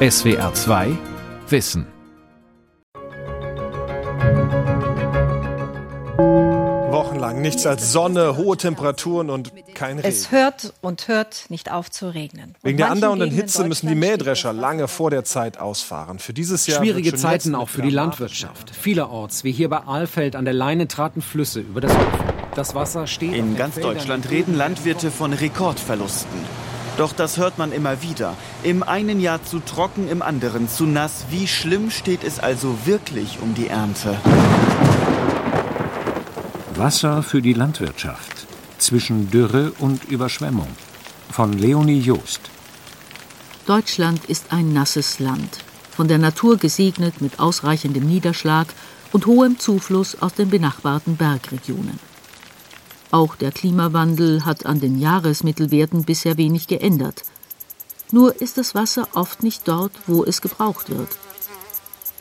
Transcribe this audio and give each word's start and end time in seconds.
SWR 0.00 0.54
2 0.54 0.96
Wissen. 1.48 1.84
Wochenlang 6.92 7.42
nichts 7.42 7.66
als 7.66 7.90
Sonne, 7.90 8.36
hohe 8.36 8.56
Temperaturen 8.56 9.28
und 9.28 9.50
kein 9.74 9.96
Regen. 9.96 10.08
Es 10.08 10.30
hört 10.30 10.72
und 10.82 11.08
hört 11.08 11.46
nicht 11.48 11.72
auf 11.72 11.90
zu 11.90 12.14
regnen. 12.14 12.54
Wegen 12.62 12.78
der 12.78 12.92
andauernden 12.92 13.32
Hitze 13.32 13.64
müssen 13.64 13.88
die 13.88 13.96
Mähdrescher 13.96 14.52
lange 14.52 14.86
vor 14.86 15.10
der 15.10 15.24
Zeit 15.24 15.58
ausfahren. 15.58 16.20
Für 16.20 16.32
dieses 16.32 16.68
Jahr 16.68 16.78
Schwierige 16.78 17.16
Zeiten 17.16 17.56
auch 17.56 17.68
für 17.68 17.82
die 17.82 17.90
Landwirtschaft. 17.90 18.70
Vielerorts, 18.70 19.42
wie 19.42 19.50
hier 19.50 19.68
bei 19.68 19.78
Ahlfeld 19.78 20.36
an 20.36 20.44
der 20.44 20.54
Leine, 20.54 20.86
traten 20.86 21.22
Flüsse 21.22 21.58
über 21.58 21.80
das 21.80 21.90
Ufer. 21.90 22.34
Das 22.54 22.76
Wasser 22.76 23.08
steht. 23.08 23.34
In 23.34 23.56
ganz 23.56 23.74
Deutschland 23.74 24.30
reden 24.30 24.56
Landwirte 24.56 25.10
von 25.10 25.32
Rekordverlusten. 25.32 26.67
Doch 26.98 27.12
das 27.12 27.36
hört 27.36 27.58
man 27.58 27.70
immer 27.70 28.02
wieder. 28.02 28.36
Im 28.64 28.82
einen 28.82 29.20
Jahr 29.20 29.40
zu 29.44 29.60
trocken, 29.60 30.08
im 30.08 30.20
anderen 30.20 30.68
zu 30.68 30.84
nass. 30.84 31.26
Wie 31.30 31.46
schlimm 31.46 31.92
steht 31.92 32.24
es 32.24 32.40
also 32.40 32.76
wirklich 32.86 33.38
um 33.40 33.54
die 33.54 33.68
Ernte? 33.68 34.18
Wasser 36.74 37.22
für 37.22 37.40
die 37.40 37.52
Landwirtschaft 37.52 38.48
zwischen 38.78 39.30
Dürre 39.30 39.72
und 39.78 40.06
Überschwemmung 40.06 40.66
von 41.30 41.52
Leonie 41.52 42.00
Joost. 42.00 42.40
Deutschland 43.66 44.24
ist 44.24 44.46
ein 44.50 44.72
nasses 44.72 45.20
Land, 45.20 45.58
von 45.92 46.08
der 46.08 46.18
Natur 46.18 46.56
gesegnet 46.56 47.20
mit 47.20 47.38
ausreichendem 47.38 48.06
Niederschlag 48.08 48.66
und 49.12 49.26
hohem 49.26 49.60
Zufluss 49.60 50.20
aus 50.20 50.34
den 50.34 50.50
benachbarten 50.50 51.16
Bergregionen. 51.16 52.00
Auch 53.10 53.36
der 53.36 53.52
Klimawandel 53.52 54.44
hat 54.44 54.66
an 54.66 54.80
den 54.80 54.98
Jahresmittelwerten 54.98 56.04
bisher 56.04 56.36
wenig 56.36 56.66
geändert. 56.66 57.22
Nur 58.12 58.40
ist 58.40 58.58
das 58.58 58.74
Wasser 58.74 59.08
oft 59.14 59.42
nicht 59.42 59.66
dort, 59.66 59.92
wo 60.06 60.24
es 60.24 60.40
gebraucht 60.42 60.90
wird. 60.90 61.08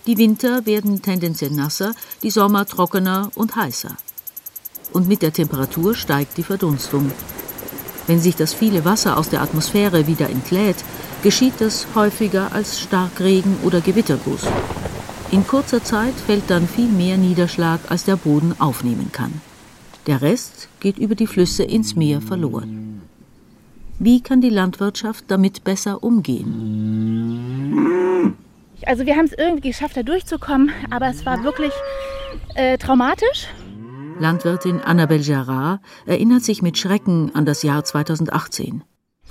Die 0.06 0.18
Winter 0.18 0.66
werden 0.66 1.02
tendenziell 1.02 1.52
nasser, 1.52 1.94
die 2.24 2.30
Sommer 2.30 2.66
trockener 2.66 3.30
und 3.36 3.58
heißer. 3.58 3.98
Und 4.94 5.10
mit 5.10 5.22
der 5.22 5.34
Temperatur 5.34 5.96
steigt 5.96 6.38
die 6.38 6.44
Verdunstung. 6.44 7.12
Wenn 8.08 8.22
sich 8.22 8.38
das 8.38 8.54
viele 8.54 8.86
Wasser 8.86 9.18
aus 9.18 9.28
der 9.30 9.42
Atmosphäre 9.42 10.08
wieder 10.08 10.30
entlädt, 10.30 10.78
geschieht 11.24 11.56
das 11.60 11.88
häufiger 11.96 12.54
als 12.54 12.80
Starkregen 12.80 13.58
oder 13.64 13.82
Gewitterguss. 13.82 14.44
In 15.32 15.46
kurzer 15.46 15.84
Zeit 15.84 16.14
fällt 16.26 16.50
dann 16.50 16.70
viel 16.70 16.88
mehr 16.88 17.18
Niederschlag, 17.18 17.82
als 17.90 18.06
der 18.06 18.16
Boden 18.16 18.56
aufnehmen 18.60 19.12
kann. 19.12 19.42
Der 20.08 20.22
Rest 20.22 20.70
geht 20.80 20.98
über 20.98 21.16
die 21.16 21.28
Flüsse 21.28 21.64
ins 21.64 21.96
Meer 21.98 22.22
verloren. 22.22 23.02
Wie 24.00 24.22
kann 24.22 24.40
die 24.40 24.50
Landwirtschaft 24.50 25.26
damit 25.28 25.66
besser 25.66 26.02
umgehen? 26.02 26.48
Also 28.86 29.06
wir 29.06 29.18
haben 29.18 29.26
es 29.26 29.34
irgendwie 29.34 29.68
geschafft, 29.70 29.98
da 29.98 30.04
durchzukommen, 30.04 30.72
aber 30.92 31.08
es 31.10 31.26
war 31.26 31.44
wirklich 31.44 31.74
äh, 32.56 32.78
traumatisch. 32.78 33.48
Landwirtin 34.18 34.80
Annabelle 34.80 35.24
Gerard 35.24 35.82
erinnert 36.06 36.44
sich 36.44 36.62
mit 36.62 36.78
Schrecken 36.78 37.36
an 37.36 37.46
das 37.46 37.64
Jahr 37.64 37.84
2018. 37.84 38.84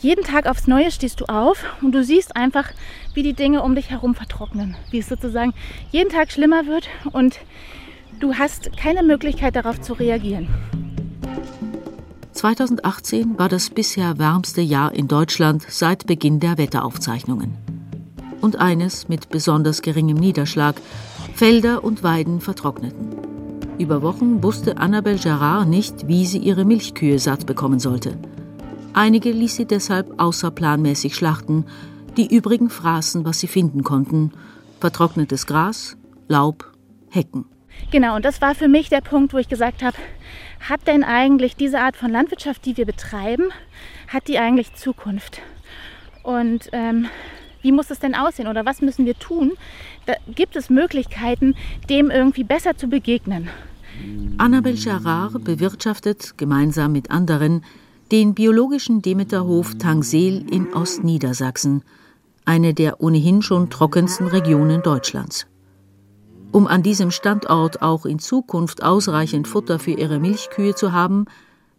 Jeden 0.03 0.25
Tag 0.25 0.45
aufs 0.47 0.67
Neue 0.67 0.91
stehst 0.91 1.21
du 1.21 1.25
auf 1.25 1.65
und 1.81 1.93
du 1.93 2.05
siehst 2.05 2.37
einfach, 2.37 2.69
wie 3.15 3.23
die 3.23 3.33
Dinge 3.33 3.63
um 3.63 3.75
dich 3.75 3.89
herum 3.89 4.15
vertrocknen. 4.15 4.77
Wie 4.91 4.99
es 4.99 5.09
sozusagen 5.09 5.55
jeden 5.91 6.11
Tag 6.11 6.31
schlimmer 6.31 6.67
wird 6.67 6.87
und 7.13 7.41
Du 8.19 8.35
hast 8.35 8.75
keine 8.77 9.03
Möglichkeit 9.03 9.57
darauf 9.57 9.81
zu 9.81 9.93
reagieren. 9.93 10.49
2018 12.33 13.39
war 13.39 13.49
das 13.49 13.69
bisher 13.71 14.19
wärmste 14.19 14.63
Jahr 14.63 14.95
in 14.95 15.07
Deutschland 15.07 15.67
seit 15.69 16.07
Beginn 16.07 16.41
der 16.41 16.57
Wetteraufzeichnungen. 16.57 17.57
Und 18.41 18.57
eines 18.57 19.09
mit 19.09 19.29
besonders 19.29 19.83
geringem 19.83 20.17
Niederschlag. 20.17 20.77
Felder 21.35 21.85
und 21.85 22.03
Weiden 22.03 22.41
vertrockneten. 22.41 23.17
Über 23.79 24.01
Wochen 24.01 24.43
wusste 24.43 24.79
Annabelle 24.79 25.19
Gerard 25.19 25.69
nicht, 25.69 26.09
wie 26.09 26.25
sie 26.25 26.39
ihre 26.39 26.65
Milchkühe 26.65 27.19
satt 27.19 27.45
bekommen 27.45 27.79
sollte. 27.79 28.17
Einige 28.95 29.31
ließ 29.31 29.57
sie 29.57 29.67
deshalb 29.67 30.19
außerplanmäßig 30.19 31.15
schlachten, 31.15 31.67
die 32.17 32.35
übrigen 32.35 32.71
fraßen, 32.71 33.27
was 33.27 33.41
sie 33.41 33.49
finden 33.49 33.85
konnten: 33.85 34.33
vertrocknetes 34.81 35.47
Gras, 35.47 35.99
Laub, 36.29 36.73
Hecken. 37.11 37.45
Genau, 37.91 38.17
und 38.17 38.25
das 38.25 38.41
war 38.41 38.55
für 38.55 38.69
mich 38.69 38.89
der 38.89 39.01
Punkt, 39.01 39.33
wo 39.33 39.39
ich 39.39 39.49
gesagt 39.49 39.83
habe, 39.83 39.97
hat 40.61 40.87
denn 40.87 41.05
eigentlich 41.05 41.57
diese 41.57 41.81
Art 41.81 41.97
von 41.97 42.11
Landwirtschaft, 42.11 42.65
die 42.65 42.77
wir 42.77 42.87
betreiben, 42.87 43.51
hat 44.09 44.29
die 44.29 44.39
eigentlich 44.39 44.75
Zukunft? 44.75 45.41
Und 46.23 46.69
ähm, 46.73 47.07
wie 47.63 47.73
muss 47.73 47.91
es 47.91 48.01
denn 48.01 48.15
aussehen 48.15 48.49
oder 48.49 48.65
was 48.65 48.81
müssen 48.81 49.07
wir 49.07 49.19
tun? 49.19 49.53
Da 50.07 50.15
gibt 50.35 50.57
es 50.57 50.71
Möglichkeiten, 50.71 51.55
dem 51.89 52.11
irgendwie 52.11 52.45
besser 52.45 52.77
zu 52.77 52.89
begegnen. 52.89 53.49
Annabel 54.39 54.75
Gerard 54.75 55.43
bewirtschaftet 55.45 56.37
gemeinsam 56.37 56.93
mit 56.93 57.11
anderen 57.11 57.65
den 58.13 58.35
biologischen 58.35 59.03
Demeterhof 59.03 59.79
Tangseel 59.79 60.45
in 60.51 60.73
Ostniedersachsen, 60.73 61.83
eine 62.45 62.73
der 62.75 63.01
ohnehin 63.01 63.43
schon 63.43 63.71
trockensten 63.71 64.29
Regionen 64.29 64.83
Deutschlands. 64.83 65.47
Um 66.53 66.67
an 66.67 66.83
diesem 66.83 67.11
Standort 67.11 67.83
auch 67.83 68.07
in 68.07 68.19
Zukunft 68.19 68.83
ausreichend 68.83 69.49
Futter 69.49 69.79
für 69.79 69.93
ihre 69.93 70.19
Milchkühe 70.19 70.75
zu 70.75 70.93
haben, 70.93 71.27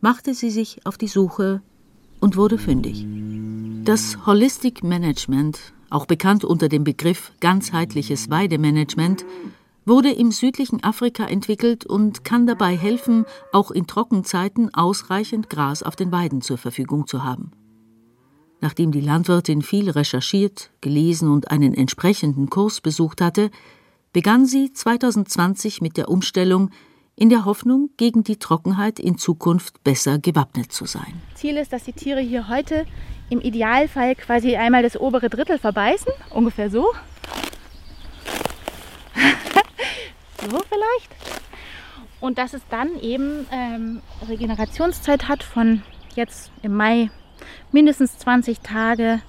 machte 0.02 0.34
sie 0.34 0.52
sich 0.52 0.86
auf 0.86 0.98
die 0.98 1.08
Suche 1.08 1.62
und 2.20 2.38
wurde 2.38 2.58
fündig. 2.58 3.06
Das 3.84 4.26
Holistic 4.26 4.84
Management, 4.84 5.74
auch 5.90 6.06
bekannt 6.06 6.44
unter 6.44 6.70
dem 6.70 6.84
Begriff 6.84 7.32
ganzheitliches 7.40 8.30
Weidemanagement, 8.30 9.26
wurde 9.86 10.12
im 10.12 10.32
südlichen 10.32 10.84
Afrika 10.84 11.26
entwickelt 11.26 11.86
und 11.86 12.26
kann 12.26 12.46
dabei 12.46 12.76
helfen, 12.76 13.26
auch 13.54 13.72
in 13.72 13.88
Trockenzeiten 13.88 14.74
ausreichend 14.74 15.50
Gras 15.50 15.82
auf 15.82 15.96
den 15.96 16.12
Weiden 16.12 16.42
zur 16.42 16.58
Verfügung 16.58 17.08
zu 17.08 17.24
haben. 17.24 17.52
Nachdem 18.60 18.92
die 18.92 19.02
Landwirtin 19.02 19.62
viel 19.62 19.90
recherchiert, 19.90 20.72
gelesen 20.82 21.30
und 21.30 21.52
einen 21.52 21.74
entsprechenden 21.74 22.50
Kurs 22.50 22.82
besucht 22.82 23.22
hatte, 23.22 23.50
begann 24.14 24.46
sie 24.46 24.72
2020 24.74 25.82
mit 25.82 25.98
der 25.98 26.10
Umstellung 26.10 26.72
in 27.16 27.30
der 27.30 27.46
Hoffnung, 27.46 27.90
gegen 27.98 28.24
die 28.24 28.38
Trockenheit 28.38 29.00
in 29.00 29.18
Zukunft 29.18 29.84
besser 29.84 30.20
gewappnet 30.20 30.72
zu 30.72 30.86
sein. 30.86 31.20
Ziel 31.34 31.58
ist, 31.58 31.74
dass 31.74 31.84
die 31.84 31.94
Tiere 31.94 32.22
hier 32.22 32.48
heute 32.48 32.86
im 33.30 33.42
Idealfall 33.42 34.16
quasi 34.16 34.56
einmal 34.56 34.84
das 34.84 35.00
obere 35.00 35.30
Drittel 35.30 35.58
verbeißen, 35.58 36.12
ungefähr 36.30 36.70
so. 36.70 36.94
so 40.50 40.62
vielleicht. 40.70 41.10
Und 42.20 42.38
dass 42.38 42.54
es 42.54 42.62
dann 42.70 43.00
eben 43.02 43.48
ähm, 43.52 44.02
Regenerationszeit 44.28 45.28
hat 45.28 45.44
von 45.44 45.82
jetzt 46.16 46.52
im 46.62 46.76
Mai 46.76 47.10
mindestens 47.72 48.18
20 48.20 48.60
Tage 48.62 49.22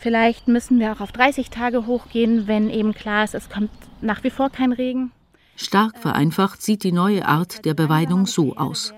Vielleicht 0.00 0.46
müssen 0.46 0.78
wir 0.78 0.92
auch 0.92 1.00
auf 1.00 1.12
30 1.12 1.50
Tage 1.50 1.86
hochgehen, 1.86 2.46
wenn 2.46 2.70
eben 2.70 2.94
klar 2.94 3.24
ist, 3.24 3.34
es 3.34 3.50
kommt 3.50 3.70
nach 4.00 4.22
wie 4.22 4.30
vor 4.30 4.48
kein 4.50 4.72
Regen. 4.72 5.10
Stark 5.56 5.98
vereinfacht 5.98 6.62
sieht 6.62 6.84
die 6.84 6.92
neue 6.92 7.26
Art 7.26 7.64
der 7.64 7.74
Beweidung 7.74 8.26
so 8.26 8.56
aus. 8.56 8.94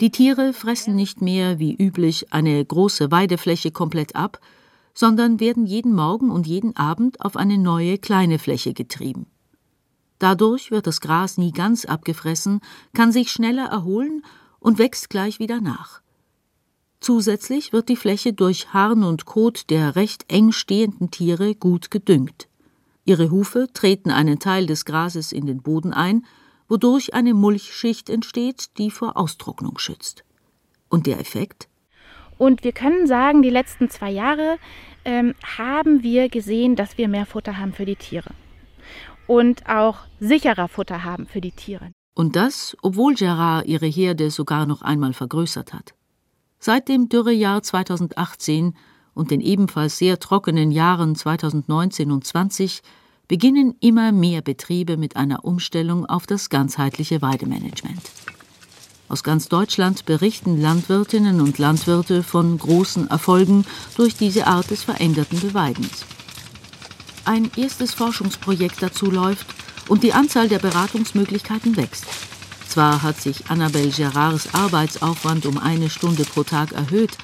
Die 0.00 0.10
Tiere 0.10 0.52
fressen 0.52 0.94
nicht 0.94 1.22
mehr 1.22 1.58
wie 1.58 1.74
üblich 1.74 2.32
eine 2.32 2.64
große 2.64 3.10
Weidefläche 3.10 3.72
komplett 3.72 4.14
ab, 4.14 4.40
sondern 4.94 5.40
werden 5.40 5.66
jeden 5.66 5.92
Morgen 5.94 6.30
und 6.30 6.46
jeden 6.46 6.76
Abend 6.76 7.20
auf 7.20 7.36
eine 7.36 7.58
neue 7.58 7.98
kleine 7.98 8.38
Fläche 8.38 8.74
getrieben. 8.74 9.26
Dadurch 10.20 10.70
wird 10.70 10.86
das 10.86 11.00
Gras 11.00 11.36
nie 11.36 11.50
ganz 11.50 11.84
abgefressen, 11.84 12.60
kann 12.94 13.10
sich 13.10 13.32
schneller 13.32 13.66
erholen 13.66 14.24
und 14.60 14.78
wächst 14.78 15.10
gleich 15.10 15.40
wieder 15.40 15.60
nach. 15.60 16.00
Zusätzlich 17.02 17.72
wird 17.72 17.88
die 17.88 17.96
Fläche 17.96 18.32
durch 18.32 18.72
Harn 18.72 19.02
und 19.02 19.24
Kot 19.24 19.70
der 19.70 19.96
recht 19.96 20.24
eng 20.32 20.52
stehenden 20.52 21.10
Tiere 21.10 21.56
gut 21.56 21.90
gedüngt. 21.90 22.46
Ihre 23.04 23.32
Hufe 23.32 23.66
treten 23.74 24.12
einen 24.12 24.38
Teil 24.38 24.66
des 24.66 24.84
Grases 24.84 25.32
in 25.32 25.44
den 25.46 25.62
Boden 25.62 25.92
ein, 25.92 26.24
wodurch 26.68 27.12
eine 27.12 27.34
Mulchschicht 27.34 28.08
entsteht, 28.08 28.78
die 28.78 28.92
vor 28.92 29.16
Austrocknung 29.16 29.78
schützt. 29.78 30.22
Und 30.88 31.08
der 31.08 31.18
Effekt? 31.18 31.66
Und 32.38 32.62
wir 32.62 32.70
können 32.70 33.08
sagen, 33.08 33.42
die 33.42 33.50
letzten 33.50 33.90
zwei 33.90 34.12
Jahre 34.12 34.58
ähm, 35.04 35.34
haben 35.58 36.04
wir 36.04 36.28
gesehen, 36.28 36.76
dass 36.76 36.98
wir 36.98 37.08
mehr 37.08 37.26
Futter 37.26 37.58
haben 37.58 37.72
für 37.72 37.84
die 37.84 37.96
Tiere. 37.96 38.30
Und 39.26 39.68
auch 39.68 39.98
sicherer 40.20 40.68
Futter 40.68 41.02
haben 41.02 41.26
für 41.26 41.40
die 41.40 41.50
Tiere. 41.50 41.90
Und 42.14 42.36
das, 42.36 42.76
obwohl 42.80 43.14
Gerard 43.14 43.66
ihre 43.66 43.86
Herde 43.86 44.30
sogar 44.30 44.66
noch 44.66 44.82
einmal 44.82 45.14
vergrößert 45.14 45.72
hat. 45.72 45.94
Seit 46.64 46.88
dem 46.88 47.08
Dürrejahr 47.08 47.60
2018 47.60 48.76
und 49.14 49.32
den 49.32 49.40
ebenfalls 49.40 49.98
sehr 49.98 50.20
trockenen 50.20 50.70
Jahren 50.70 51.16
2019 51.16 52.12
und 52.12 52.24
20 52.24 52.82
beginnen 53.26 53.74
immer 53.80 54.12
mehr 54.12 54.42
Betriebe 54.42 54.96
mit 54.96 55.16
einer 55.16 55.44
Umstellung 55.44 56.06
auf 56.06 56.24
das 56.24 56.50
ganzheitliche 56.50 57.20
Weidemanagement. 57.20 58.00
Aus 59.08 59.24
ganz 59.24 59.48
Deutschland 59.48 60.04
berichten 60.06 60.56
Landwirtinnen 60.62 61.40
und 61.40 61.58
Landwirte 61.58 62.22
von 62.22 62.56
großen 62.58 63.10
Erfolgen 63.10 63.64
durch 63.96 64.14
diese 64.14 64.46
Art 64.46 64.70
des 64.70 64.84
veränderten 64.84 65.40
Beweidens. 65.40 66.04
ein 67.24 67.50
erstes 67.56 67.92
Forschungsprojekt 67.92 68.80
dazu 68.80 69.10
läuft 69.10 69.48
und 69.88 70.04
die 70.04 70.12
Anzahl 70.12 70.48
der 70.48 70.60
Beratungsmöglichkeiten 70.60 71.76
wächst. 71.76 72.06
Zwar 72.72 73.02
hat 73.02 73.20
sich 73.20 73.50
Annabelle 73.50 73.90
Gerards 73.90 74.54
Arbeitsaufwand 74.54 75.44
um 75.44 75.58
eine 75.58 75.90
Stunde 75.90 76.24
pro 76.24 76.42
Tag 76.42 76.72
erhöht, 76.72 77.18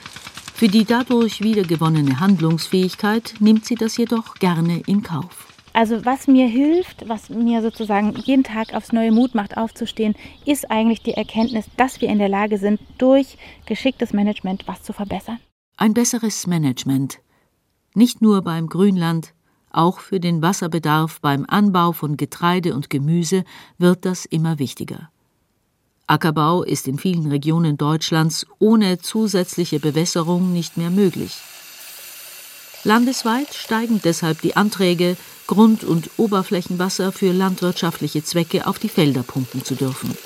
für 0.53 0.69
die 0.69 0.85
dadurch 0.85 1.41
wiedergewonnene 1.41 2.21
Handlungsfähigkeit 2.21 3.33
nimmt 3.41 3.65
sie 3.65 3.75
das 3.75 3.97
jedoch 3.97 4.35
gerne 4.35 4.83
in 4.87 5.03
Kauf. 5.03 5.47
Also 5.73 6.05
was 6.05 6.27
mir 6.27 6.47
hilft, 6.47 7.09
was 7.09 7.31
mir 7.31 7.63
sozusagen 7.63 8.15
jeden 8.27 8.45
Tag 8.45 8.75
aufs 8.75 8.93
neue 8.93 9.11
Mut 9.11 9.35
macht, 9.35 9.57
aufzustehen, 9.57 10.17
ist 10.45 10.71
eigentlich 10.71 11.03
die 11.03 11.15
Erkenntnis, 11.15 11.65
dass 11.79 12.03
wir 12.03 12.11
in 12.11 12.19
der 12.19 12.29
Lage 12.29 12.59
sind, 12.59 12.79
durch 12.99 13.39
geschicktes 13.65 14.13
Management 14.13 14.69
was 14.69 14.83
zu 14.83 14.93
verbessern. 14.93 15.39
Ein 15.79 15.95
besseres 15.95 16.47
Management. 16.47 17.21
Nicht 17.95 18.21
nur 18.21 18.43
beim 18.43 18.67
Grünland, 18.67 19.33
auch 19.71 20.01
für 20.01 20.21
den 20.21 20.43
Wasserbedarf 20.43 21.23
beim 21.23 21.47
Anbau 21.49 21.93
von 21.93 22.19
Getreide 22.19 22.75
und 22.75 22.91
Gemüse 22.91 23.45
wird 23.79 24.05
das 24.05 24.27
immer 24.27 24.59
wichtiger. 24.59 25.09
Ackerbau 26.09 26.63
ist 26.63 26.89
in 26.89 26.99
vielen 26.99 27.31
Regionen 27.31 27.77
Deutschlands 27.77 28.47
ohne 28.59 28.99
zusätzliche 28.99 29.79
Bewässerung 29.79 30.53
nicht 30.53 30.79
mehr 30.79 30.89
möglich. 30.91 31.37
Landesweit 32.83 33.53
steigen 33.53 34.01
deshalb 34.03 34.41
die 34.41 34.57
Anträge, 34.57 35.17
Grund- 35.47 35.85
und 35.85 36.11
Oberflächenwasser 36.17 37.13
für 37.13 37.33
landwirtschaftliche 37.33 38.25
Zwecke 38.25 38.67
auf 38.67 38.79
die 38.79 38.89
Felder 38.89 39.23
pumpen 39.23 39.65
zu 39.65 39.75
dürfen. 39.75 40.17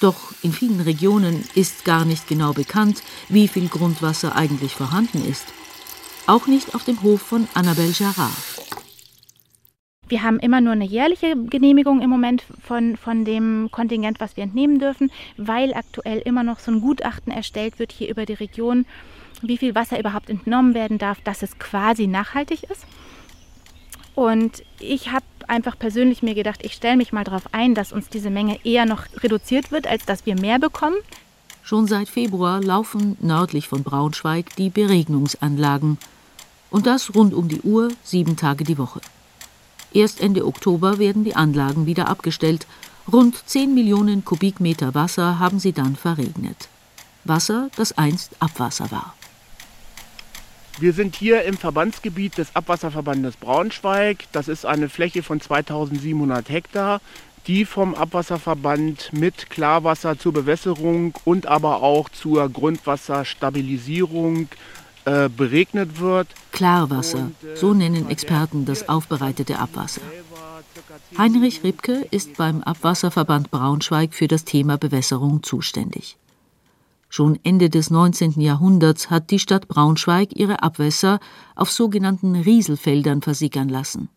Doch 0.00 0.32
in 0.42 0.52
vielen 0.52 0.80
Regionen 0.80 1.44
ist 1.54 1.84
gar 1.84 2.04
nicht 2.04 2.26
genau 2.26 2.54
bekannt, 2.54 3.02
wie 3.28 3.48
viel 3.48 3.68
Grundwasser 3.68 4.34
eigentlich 4.34 4.74
vorhanden 4.74 5.24
ist. 5.28 5.44
Auch 6.26 6.46
nicht 6.46 6.74
auf 6.74 6.84
dem 6.84 7.02
Hof 7.02 7.20
von 7.20 7.48
Annabelle 7.54 7.92
Jarrat. 7.92 8.61
Wir 10.12 10.22
haben 10.22 10.40
immer 10.40 10.60
nur 10.60 10.74
eine 10.74 10.84
jährliche 10.84 11.34
Genehmigung 11.34 12.02
im 12.02 12.10
Moment 12.10 12.44
von, 12.60 12.98
von 12.98 13.24
dem 13.24 13.70
Kontingent, 13.72 14.20
was 14.20 14.36
wir 14.36 14.44
entnehmen 14.44 14.78
dürfen, 14.78 15.10
weil 15.38 15.72
aktuell 15.72 16.18
immer 16.18 16.42
noch 16.42 16.58
so 16.58 16.70
ein 16.70 16.82
Gutachten 16.82 17.32
erstellt 17.32 17.78
wird 17.78 17.92
hier 17.92 18.10
über 18.10 18.26
die 18.26 18.34
Region, 18.34 18.84
wie 19.40 19.56
viel 19.56 19.74
Wasser 19.74 19.98
überhaupt 19.98 20.28
entnommen 20.28 20.74
werden 20.74 20.98
darf, 20.98 21.22
dass 21.22 21.42
es 21.42 21.58
quasi 21.58 22.08
nachhaltig 22.08 22.64
ist. 22.64 22.84
Und 24.14 24.62
ich 24.80 25.12
habe 25.12 25.24
einfach 25.48 25.78
persönlich 25.78 26.22
mir 26.22 26.34
gedacht, 26.34 26.60
ich 26.62 26.74
stelle 26.74 26.98
mich 26.98 27.14
mal 27.14 27.24
darauf 27.24 27.48
ein, 27.52 27.74
dass 27.74 27.90
uns 27.90 28.10
diese 28.10 28.28
Menge 28.28 28.58
eher 28.64 28.84
noch 28.84 29.04
reduziert 29.22 29.72
wird, 29.72 29.86
als 29.86 30.04
dass 30.04 30.26
wir 30.26 30.38
mehr 30.38 30.58
bekommen. 30.58 30.96
Schon 31.62 31.86
seit 31.86 32.10
Februar 32.10 32.60
laufen 32.60 33.16
nördlich 33.22 33.66
von 33.66 33.82
Braunschweig 33.82 34.56
die 34.56 34.68
Beregnungsanlagen. 34.68 35.96
Und 36.68 36.86
das 36.86 37.14
rund 37.14 37.32
um 37.32 37.48
die 37.48 37.62
Uhr, 37.62 37.88
sieben 38.02 38.36
Tage 38.36 38.64
die 38.64 38.76
Woche. 38.76 39.00
Erst 39.94 40.20
Ende 40.20 40.46
Oktober 40.46 40.98
werden 40.98 41.24
die 41.24 41.36
Anlagen 41.36 41.86
wieder 41.86 42.08
abgestellt. 42.08 42.66
Rund 43.12 43.36
10 43.46 43.74
Millionen 43.74 44.24
Kubikmeter 44.24 44.94
Wasser 44.94 45.38
haben 45.38 45.58
sie 45.58 45.72
dann 45.72 45.96
verregnet. 45.96 46.68
Wasser, 47.24 47.68
das 47.76 47.98
einst 47.98 48.32
Abwasser 48.40 48.90
war. 48.90 49.14
Wir 50.78 50.94
sind 50.94 51.16
hier 51.16 51.42
im 51.42 51.58
Verbandsgebiet 51.58 52.38
des 52.38 52.56
Abwasserverbandes 52.56 53.36
Braunschweig. 53.36 54.24
Das 54.32 54.48
ist 54.48 54.64
eine 54.64 54.88
Fläche 54.88 55.22
von 55.22 55.40
2700 55.40 56.48
Hektar, 56.48 57.02
die 57.46 57.66
vom 57.66 57.94
Abwasserverband 57.94 59.12
mit 59.12 59.50
Klarwasser 59.50 60.18
zur 60.18 60.32
Bewässerung 60.32 61.14
und 61.24 61.46
aber 61.46 61.82
auch 61.82 62.08
zur 62.08 62.48
Grundwasserstabilisierung 62.48 64.48
äh, 65.04 65.28
beregnet 65.28 66.00
wird. 66.00 66.28
Klarwasser, 66.52 67.32
so 67.54 67.74
nennen 67.74 68.08
Experten 68.08 68.64
das 68.64 68.88
aufbereitete 68.88 69.58
Abwasser. 69.58 70.02
Heinrich 71.18 71.64
Ribke 71.64 72.06
ist 72.10 72.36
beim 72.36 72.62
Abwasserverband 72.62 73.50
Braunschweig 73.50 74.14
für 74.14 74.28
das 74.28 74.44
Thema 74.44 74.78
Bewässerung 74.78 75.42
zuständig. 75.42 76.16
Schon 77.08 77.38
Ende 77.42 77.68
des 77.68 77.90
19. 77.90 78.40
Jahrhunderts 78.40 79.10
hat 79.10 79.30
die 79.30 79.38
Stadt 79.38 79.68
Braunschweig 79.68 80.34
ihre 80.34 80.62
Abwässer 80.62 81.20
auf 81.56 81.70
sogenannten 81.70 82.36
Rieselfeldern 82.36 83.22
versickern 83.22 83.68
lassen. 83.68 84.08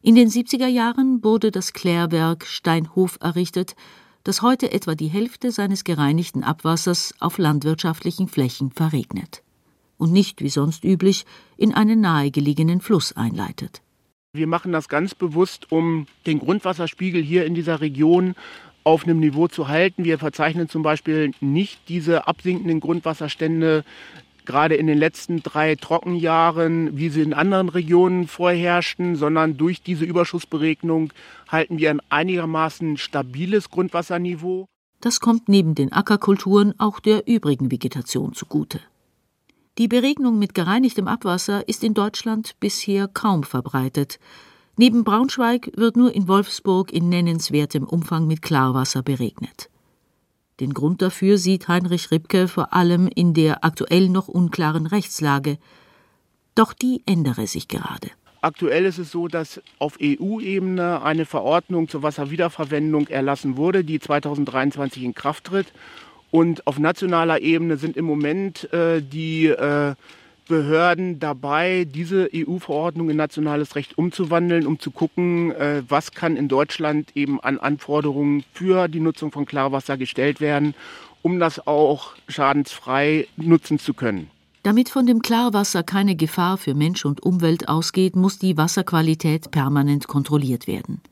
In 0.00 0.14
den 0.14 0.28
70er 0.28 0.66
Jahren 0.66 1.22
wurde 1.22 1.52
das 1.52 1.72
Klärwerk 1.72 2.46
Steinhof 2.46 3.18
errichtet, 3.20 3.76
das 4.24 4.42
heute 4.42 4.72
etwa 4.72 4.94
die 4.94 5.08
Hälfte 5.08 5.52
seines 5.52 5.84
gereinigten 5.84 6.42
Abwassers 6.42 7.14
auf 7.20 7.38
landwirtschaftlichen 7.38 8.26
Flächen 8.26 8.70
verregnet 8.72 9.42
und 10.02 10.12
nicht 10.12 10.42
wie 10.42 10.48
sonst 10.48 10.84
üblich 10.84 11.24
in 11.56 11.72
einen 11.72 12.00
nahegelegenen 12.00 12.80
Fluss 12.80 13.16
einleitet. 13.16 13.82
Wir 14.34 14.48
machen 14.48 14.72
das 14.72 14.88
ganz 14.88 15.14
bewusst, 15.14 15.70
um 15.70 16.06
den 16.26 16.40
Grundwasserspiegel 16.40 17.22
hier 17.22 17.46
in 17.46 17.54
dieser 17.54 17.80
Region 17.80 18.34
auf 18.82 19.04
einem 19.04 19.20
Niveau 19.20 19.46
zu 19.46 19.68
halten. 19.68 20.04
Wir 20.04 20.18
verzeichnen 20.18 20.68
zum 20.68 20.82
Beispiel 20.82 21.30
nicht 21.40 21.88
diese 21.88 22.26
absinkenden 22.26 22.80
Grundwasserstände 22.80 23.84
gerade 24.44 24.74
in 24.74 24.88
den 24.88 24.98
letzten 24.98 25.40
drei 25.40 25.76
Trockenjahren, 25.76 26.96
wie 26.96 27.10
sie 27.10 27.22
in 27.22 27.32
anderen 27.32 27.68
Regionen 27.68 28.26
vorherrschten, 28.26 29.14
sondern 29.14 29.56
durch 29.56 29.82
diese 29.82 30.04
Überschussberegnung 30.04 31.12
halten 31.46 31.78
wir 31.78 31.90
ein 31.90 32.00
einigermaßen 32.08 32.96
stabiles 32.96 33.70
Grundwasserniveau. 33.70 34.66
Das 35.00 35.20
kommt 35.20 35.48
neben 35.48 35.76
den 35.76 35.92
Ackerkulturen 35.92 36.74
auch 36.78 36.98
der 36.98 37.28
übrigen 37.28 37.70
Vegetation 37.70 38.32
zugute. 38.32 38.80
Die 39.78 39.88
Beregnung 39.88 40.38
mit 40.38 40.54
gereinigtem 40.54 41.08
Abwasser 41.08 41.66
ist 41.66 41.82
in 41.82 41.94
Deutschland 41.94 42.56
bisher 42.60 43.08
kaum 43.08 43.42
verbreitet. 43.42 44.18
Neben 44.76 45.02
Braunschweig 45.02 45.70
wird 45.74 45.96
nur 45.96 46.14
in 46.14 46.28
Wolfsburg 46.28 46.92
in 46.92 47.08
nennenswertem 47.08 47.84
Umfang 47.84 48.26
mit 48.26 48.42
Klarwasser 48.42 49.02
beregnet. 49.02 49.70
Den 50.60 50.74
Grund 50.74 51.00
dafür 51.00 51.38
sieht 51.38 51.68
Heinrich 51.68 52.10
Ribke 52.10 52.48
vor 52.48 52.74
allem 52.74 53.08
in 53.08 53.32
der 53.32 53.64
aktuell 53.64 54.10
noch 54.10 54.28
unklaren 54.28 54.86
Rechtslage. 54.86 55.56
Doch 56.54 56.74
die 56.74 57.02
ändere 57.06 57.46
sich 57.46 57.66
gerade. 57.66 58.10
Aktuell 58.42 58.84
ist 58.84 58.98
es 58.98 59.10
so, 59.10 59.26
dass 59.26 59.62
auf 59.78 59.96
EU-Ebene 60.02 61.02
eine 61.02 61.24
Verordnung 61.24 61.88
zur 61.88 62.02
Wasserwiederverwendung 62.02 63.06
erlassen 63.06 63.56
wurde, 63.56 63.84
die 63.84 64.00
2023 64.00 65.02
in 65.02 65.14
Kraft 65.14 65.44
tritt. 65.44 65.72
Und 66.32 66.66
auf 66.66 66.78
nationaler 66.78 67.42
Ebene 67.42 67.76
sind 67.76 67.96
im 67.96 68.06
Moment 68.06 68.72
äh, 68.72 69.02
die 69.02 69.46
äh, 69.46 69.94
Behörden 70.48 71.20
dabei, 71.20 71.84
diese 71.84 72.28
EU-Verordnung 72.34 73.10
in 73.10 73.16
nationales 73.16 73.76
Recht 73.76 73.96
umzuwandeln, 73.98 74.66
um 74.66 74.80
zu 74.80 74.90
gucken, 74.90 75.52
äh, 75.52 75.82
was 75.88 76.12
kann 76.12 76.36
in 76.36 76.48
Deutschland 76.48 77.10
eben 77.14 77.38
an 77.38 77.58
Anforderungen 77.58 78.44
für 78.54 78.88
die 78.88 79.00
Nutzung 79.00 79.30
von 79.30 79.44
Klarwasser 79.44 79.98
gestellt 79.98 80.40
werden, 80.40 80.74
um 81.20 81.38
das 81.38 81.66
auch 81.66 82.14
schadensfrei 82.28 83.28
nutzen 83.36 83.78
zu 83.78 83.92
können. 83.92 84.30
Damit 84.62 84.88
von 84.88 85.04
dem 85.06 85.20
Klarwasser 85.20 85.82
keine 85.82 86.16
Gefahr 86.16 86.56
für 86.56 86.74
Mensch 86.74 87.04
und 87.04 87.22
Umwelt 87.22 87.68
ausgeht, 87.68 88.16
muss 88.16 88.38
die 88.38 88.56
Wasserqualität 88.56 89.50
permanent 89.50 90.08
kontrolliert 90.08 90.66
werden. 90.66 91.02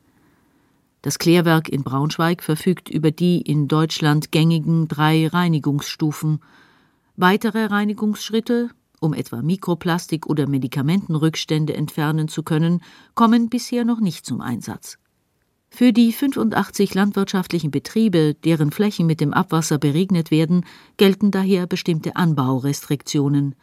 Das 1.01 1.17
Klärwerk 1.17 1.67
in 1.67 1.83
Braunschweig 1.83 2.43
verfügt 2.43 2.89
über 2.89 3.09
die 3.09 3.41
in 3.41 3.67
Deutschland 3.67 4.31
gängigen 4.31 4.87
drei 4.87 5.27
Reinigungsstufen. 5.27 6.41
Weitere 7.15 7.65
Reinigungsschritte, 7.65 8.69
um 8.99 9.15
etwa 9.15 9.41
Mikroplastik 9.41 10.27
oder 10.27 10.47
Medikamentenrückstände 10.47 11.73
entfernen 11.73 12.27
zu 12.27 12.43
können, 12.43 12.83
kommen 13.15 13.49
bisher 13.49 13.83
noch 13.83 13.99
nicht 13.99 14.27
zum 14.27 14.41
Einsatz. 14.41 14.99
Für 15.71 15.91
die 15.91 16.11
85 16.11 16.93
landwirtschaftlichen 16.93 17.71
Betriebe, 17.71 18.35
deren 18.35 18.71
Flächen 18.71 19.07
mit 19.07 19.21
dem 19.21 19.33
Abwasser 19.33 19.79
beregnet 19.79 20.29
werden, 20.29 20.65
gelten 20.97 21.31
daher 21.31 21.65
bestimmte 21.65 22.15
Anbaurestriktionen. 22.15 23.55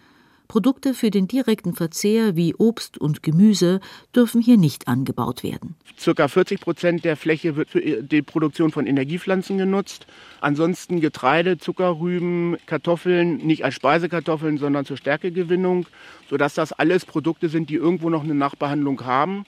Produkte 0.48 0.94
für 0.94 1.10
den 1.10 1.28
direkten 1.28 1.74
Verzehr 1.74 2.34
wie 2.34 2.54
Obst 2.54 2.96
und 2.96 3.22
Gemüse 3.22 3.80
dürfen 4.16 4.40
hier 4.40 4.56
nicht 4.56 4.88
angebaut 4.88 5.42
werden. 5.42 5.76
Circa 5.98 6.26
40 6.26 6.60
Prozent 6.60 7.04
der 7.04 7.16
Fläche 7.16 7.54
wird 7.54 7.68
für 7.68 8.02
die 8.02 8.22
Produktion 8.22 8.72
von 8.72 8.86
Energiepflanzen 8.86 9.58
genutzt. 9.58 10.06
Ansonsten 10.40 11.00
Getreide, 11.00 11.58
Zuckerrüben, 11.58 12.56
Kartoffeln, 12.64 13.36
nicht 13.46 13.64
als 13.64 13.74
Speisekartoffeln, 13.74 14.56
sondern 14.56 14.86
zur 14.86 14.96
Stärkegewinnung, 14.96 15.86
sodass 16.30 16.54
das 16.54 16.72
alles 16.72 17.04
Produkte 17.04 17.50
sind, 17.50 17.68
die 17.68 17.74
irgendwo 17.74 18.08
noch 18.08 18.24
eine 18.24 18.34
Nachbehandlung 18.34 19.04
haben. 19.04 19.44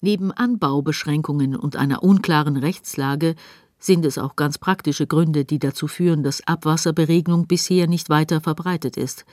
Neben 0.00 0.30
Anbaubeschränkungen 0.30 1.56
und 1.56 1.76
einer 1.76 2.04
unklaren 2.04 2.56
Rechtslage 2.56 3.34
sind 3.78 4.04
es 4.04 4.18
auch 4.18 4.36
ganz 4.36 4.58
praktische 4.58 5.06
Gründe, 5.06 5.44
die 5.44 5.58
dazu 5.58 5.88
führen, 5.88 6.22
dass 6.22 6.46
Abwasserberegnung 6.46 7.46
bisher 7.46 7.86
nicht 7.86 8.08
weiter 8.08 8.40
verbreitet 8.40 8.96
ist. 8.96 9.24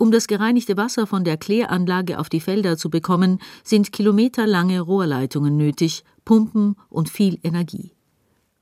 Um 0.00 0.12
das 0.12 0.28
gereinigte 0.28 0.76
Wasser 0.76 1.08
von 1.08 1.24
der 1.24 1.36
Kläranlage 1.36 2.20
auf 2.20 2.28
die 2.28 2.38
Felder 2.38 2.76
zu 2.76 2.88
bekommen, 2.88 3.40
sind 3.64 3.90
kilometerlange 3.92 4.80
Rohrleitungen 4.80 5.56
nötig, 5.56 6.04
Pumpen 6.24 6.76
und 6.88 7.08
viel 7.08 7.40
Energie. 7.42 7.90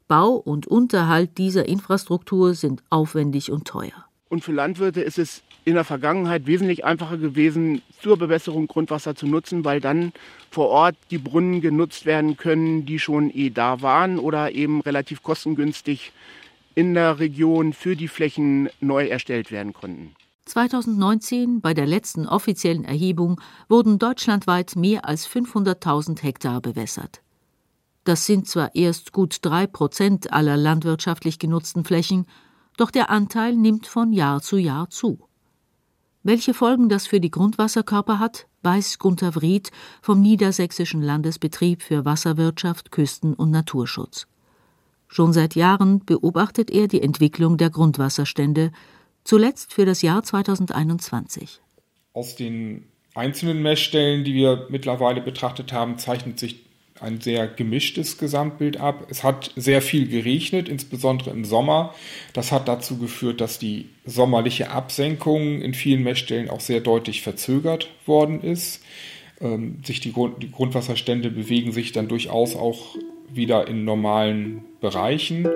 Bau 0.09 0.31
und 0.31 0.67
Unterhalt 0.67 1.37
dieser 1.37 1.69
Infrastruktur 1.69 2.55
sind 2.55 2.83
aufwendig 2.89 3.53
und 3.53 3.67
teuer. 3.67 4.07
Und 4.31 4.45
für 4.45 4.53
Landwirte 4.53 5.03
ist 5.03 5.19
es 5.19 5.43
in 5.67 5.75
der 5.75 5.85
Vergangenheit 5.85 6.47
wesentlich 6.47 6.87
einfacher 6.87 7.19
gewesen, 7.19 7.83
zur 8.01 8.17
Bewässerung 8.17 8.67
Grundwasser 8.67 9.15
zu 9.15 9.27
nutzen, 9.27 9.63
weil 9.65 9.81
dann 9.81 10.13
vor 10.51 10.69
Ort 10.69 10.97
die 11.11 11.19
Brunnen 11.19 11.61
genutzt 11.61 12.07
werden 12.07 12.39
können, 12.39 12.87
die 12.87 12.99
schon 12.99 13.31
eh 13.31 13.51
da 13.51 13.83
waren 13.83 14.19
oder 14.19 14.53
eben 14.53 14.81
relativ 14.81 15.23
kostengünstig 15.23 16.13
in 16.75 16.95
der 16.95 17.19
Region 17.19 17.75
für 17.75 17.95
die 17.95 18.09
Flächen 18.09 18.71
neu 18.81 19.07
erstellt 19.07 19.53
werden 19.53 19.75
konnten. 19.75 20.15
2019, 20.47 21.61
bei 21.61 21.75
der 21.75 21.87
letzten 21.87 22.27
offiziellen 22.27 22.85
Erhebung, 22.85 23.41
wurden 23.69 23.99
deutschlandweit 23.99 24.77
mehr 24.77 25.05
als 25.05 25.29
500.000 25.29 26.23
Hektar 26.23 26.61
bewässert. 26.61 27.21
Das 28.05 28.25
sind 28.25 28.49
zwar 28.49 28.75
erst 28.77 29.13
gut 29.13 29.39
drei 29.43 29.67
Prozent 29.67 30.33
aller 30.33 30.57
landwirtschaftlich 30.57 31.41
genutzten 31.41 31.85
Flächen, 31.85 32.27
doch 32.77 32.93
der 32.93 33.11
Anteil 33.11 33.57
nimmt 33.57 33.87
von 33.89 34.13
Jahr 34.13 34.41
zu 34.41 34.57
Jahr 34.57 34.89
zu. 34.89 35.19
Welche 36.23 36.55
Folgen 36.55 36.89
das 36.89 37.07
für 37.07 37.21
die 37.21 37.31
Grundwasserkörper 37.31 38.21
hat, 38.21 38.47
weiß 38.63 38.99
Gunther 38.99 39.35
Wried 39.35 39.71
vom 40.03 40.21
Niedersächsischen 40.21 41.03
Landesbetrieb 41.03 41.83
für 41.83 42.05
Wasserwirtschaft, 42.05 42.93
Küsten- 42.93 43.35
und 43.35 43.51
Naturschutz. 43.51 44.27
Schon 45.09 45.33
seit 45.33 45.55
Jahren 45.55 46.05
beobachtet 46.05 46.71
er 46.71 46.89
die 46.89 47.03
Entwicklung 47.03 47.57
der 47.57 47.71
Grundwasserstände, 47.71 48.73
zuletzt 49.27 49.73
für 49.73 49.85
das 49.85 50.03
Jahr 50.03 50.23
2021. 50.23 51.61
Aus 52.13 52.37
den 52.37 52.85
einzelnen 53.15 53.63
Messstellen, 53.63 54.25
die 54.25 54.35
wir 54.35 54.67
mittlerweile 54.71 55.21
betrachtet 55.21 55.73
haben, 55.73 55.99
zeichnet 55.99 56.39
sich 56.39 56.67
ein 57.01 57.21
sehr 57.21 57.47
gemischtes 57.47 58.19
Gesamtbild 58.19 58.79
ab. 58.79 59.07
Es 59.11 59.23
hat 59.23 59.53
sehr 59.57 59.83
viel 59.83 60.09
geregnet, 60.09 60.69
insbesondere 60.69 61.31
im 61.31 61.45
Sommer. 61.45 61.95
Das 62.33 62.53
hat 62.53 62.69
dazu 62.69 62.99
geführt, 62.99 63.41
dass 63.41 63.59
die 63.59 63.91
sommerliche 64.05 64.71
Absenkung 64.71 65.61
in 65.61 65.75
vielen 65.75 66.03
Messstellen 66.03 66.49
auch 66.49 66.61
sehr 66.61 66.81
deutlich 66.81 67.23
verzögert 67.23 67.91
worden 68.07 68.41
ist. 68.41 68.83
Ähm, 69.41 69.83
sich 69.85 70.01
die, 70.01 70.13
Grund, 70.13 70.43
die 70.43 70.51
Grundwasserstände 70.51 71.31
bewegen 71.31 71.73
sich 71.73 71.93
dann 71.93 72.09
durchaus 72.09 72.57
auch 72.57 72.97
wieder 73.29 73.69
in 73.69 73.85
normalen 73.85 74.65
Bereichen. 74.81 75.47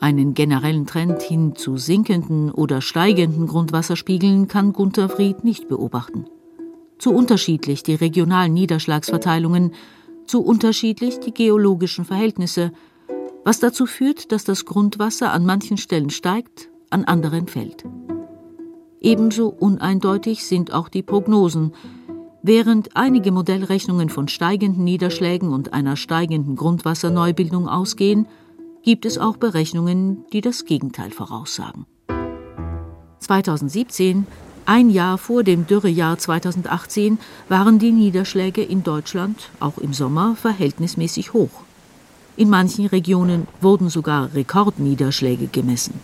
Einen 0.00 0.32
generellen 0.32 0.86
Trend 0.86 1.20
hin 1.20 1.54
zu 1.56 1.76
sinkenden 1.76 2.50
oder 2.50 2.80
steigenden 2.80 3.46
Grundwasserspiegeln 3.46 4.48
kann 4.48 4.72
Gunther 4.72 5.10
Fried 5.10 5.44
nicht 5.44 5.68
beobachten. 5.68 6.24
Zu 6.98 7.12
unterschiedlich 7.12 7.82
die 7.82 7.96
regionalen 7.96 8.54
Niederschlagsverteilungen 8.54 9.72
zu 10.26 10.42
unterschiedlich 10.42 11.20
die 11.20 11.34
geologischen 11.34 12.06
Verhältnisse, 12.06 12.72
was 13.44 13.60
dazu 13.60 13.84
führt, 13.84 14.32
dass 14.32 14.44
das 14.44 14.64
Grundwasser 14.64 15.32
an 15.32 15.44
manchen 15.44 15.76
Stellen 15.76 16.10
steigt, 16.10 16.70
an 16.88 17.04
anderen 17.04 17.46
fällt. 17.46 17.84
Ebenso 19.02 19.48
uneindeutig 19.48 20.46
sind 20.46 20.72
auch 20.72 20.88
die 20.88 21.02
Prognosen. 21.02 21.72
Während 22.42 22.96
einige 22.96 23.32
Modellrechnungen 23.32 24.08
von 24.08 24.28
steigenden 24.28 24.84
Niederschlägen 24.84 25.52
und 25.52 25.74
einer 25.74 25.96
steigenden 25.96 26.56
Grundwasserneubildung 26.56 27.68
ausgehen, 27.68 28.26
gibt 28.82 29.04
es 29.04 29.18
auch 29.18 29.36
Berechnungen, 29.36 30.24
die 30.32 30.40
das 30.40 30.64
Gegenteil 30.64 31.10
voraussagen. 31.10 31.86
2017 33.20 34.26
ein 34.66 34.90
Jahr 34.90 35.18
vor 35.18 35.42
dem 35.42 35.66
Dürrejahr 35.66 36.18
2018 36.18 37.18
waren 37.48 37.78
die 37.78 37.92
Niederschläge 37.92 38.62
in 38.62 38.82
Deutschland, 38.82 39.50
auch 39.58 39.78
im 39.78 39.92
Sommer, 39.92 40.36
verhältnismäßig 40.36 41.32
hoch. 41.32 41.50
In 42.36 42.50
manchen 42.50 42.86
Regionen 42.86 43.48
wurden 43.60 43.88
sogar 43.88 44.32
Rekordniederschläge 44.34 45.48
gemessen. 45.48 45.94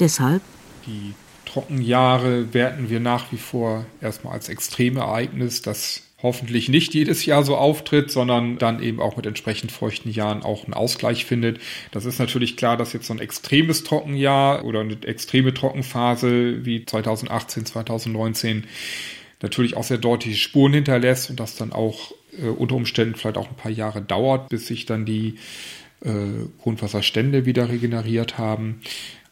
Deshalb 0.00 0.42
die 0.86 1.14
Trockenjahre 1.46 2.52
werten 2.52 2.90
wir 2.90 3.00
nach 3.00 3.30
wie 3.30 3.38
vor 3.38 3.86
erstmal 4.00 4.34
als 4.34 4.48
Extremereignis, 4.48 5.62
das 5.62 6.02
hoffentlich 6.22 6.68
nicht 6.68 6.94
jedes 6.94 7.26
Jahr 7.26 7.42
so 7.44 7.56
auftritt, 7.56 8.10
sondern 8.10 8.58
dann 8.58 8.82
eben 8.82 9.00
auch 9.00 9.16
mit 9.16 9.26
entsprechend 9.26 9.72
feuchten 9.72 10.10
Jahren 10.10 10.42
auch 10.42 10.64
einen 10.64 10.74
Ausgleich 10.74 11.24
findet. 11.24 11.60
Das 11.90 12.06
ist 12.06 12.18
natürlich 12.18 12.56
klar, 12.56 12.76
dass 12.76 12.92
jetzt 12.92 13.06
so 13.06 13.14
ein 13.14 13.20
extremes 13.20 13.84
Trockenjahr 13.84 14.64
oder 14.64 14.80
eine 14.80 14.96
extreme 15.02 15.52
Trockenphase 15.52 16.64
wie 16.64 16.84
2018, 16.84 17.66
2019 17.66 18.64
natürlich 19.42 19.76
auch 19.76 19.84
sehr 19.84 19.98
deutliche 19.98 20.36
Spuren 20.36 20.72
hinterlässt 20.72 21.28
und 21.28 21.38
das 21.38 21.56
dann 21.56 21.72
auch 21.72 22.12
äh, 22.40 22.46
unter 22.46 22.76
Umständen 22.76 23.14
vielleicht 23.14 23.36
auch 23.36 23.48
ein 23.48 23.56
paar 23.56 23.72
Jahre 23.72 24.00
dauert, 24.00 24.48
bis 24.48 24.66
sich 24.66 24.86
dann 24.86 25.04
die 25.04 25.34
äh, 26.00 26.10
Grundwasserstände 26.62 27.44
wieder 27.44 27.68
regeneriert 27.68 28.38
haben. 28.38 28.80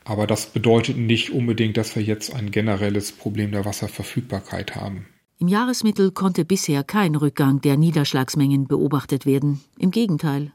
Aber 0.04 0.26
das 0.26 0.46
bedeutet 0.46 0.96
nicht 0.96 1.30
unbedingt, 1.30 1.76
dass 1.76 1.94
wir 1.96 2.02
jetzt 2.02 2.34
ein 2.34 2.50
generelles 2.50 3.12
Problem 3.12 3.52
der 3.52 3.64
Wasserverfügbarkeit 3.64 4.74
haben. 4.74 5.06
Im 5.42 5.48
Jahresmittel 5.48 6.12
konnte 6.12 6.44
bisher 6.44 6.84
kein 6.84 7.16
Rückgang 7.16 7.60
der 7.60 7.76
Niederschlagsmengen 7.76 8.68
beobachtet 8.68 9.26
werden. 9.26 9.60
Im 9.76 9.90
Gegenteil. 9.90 10.52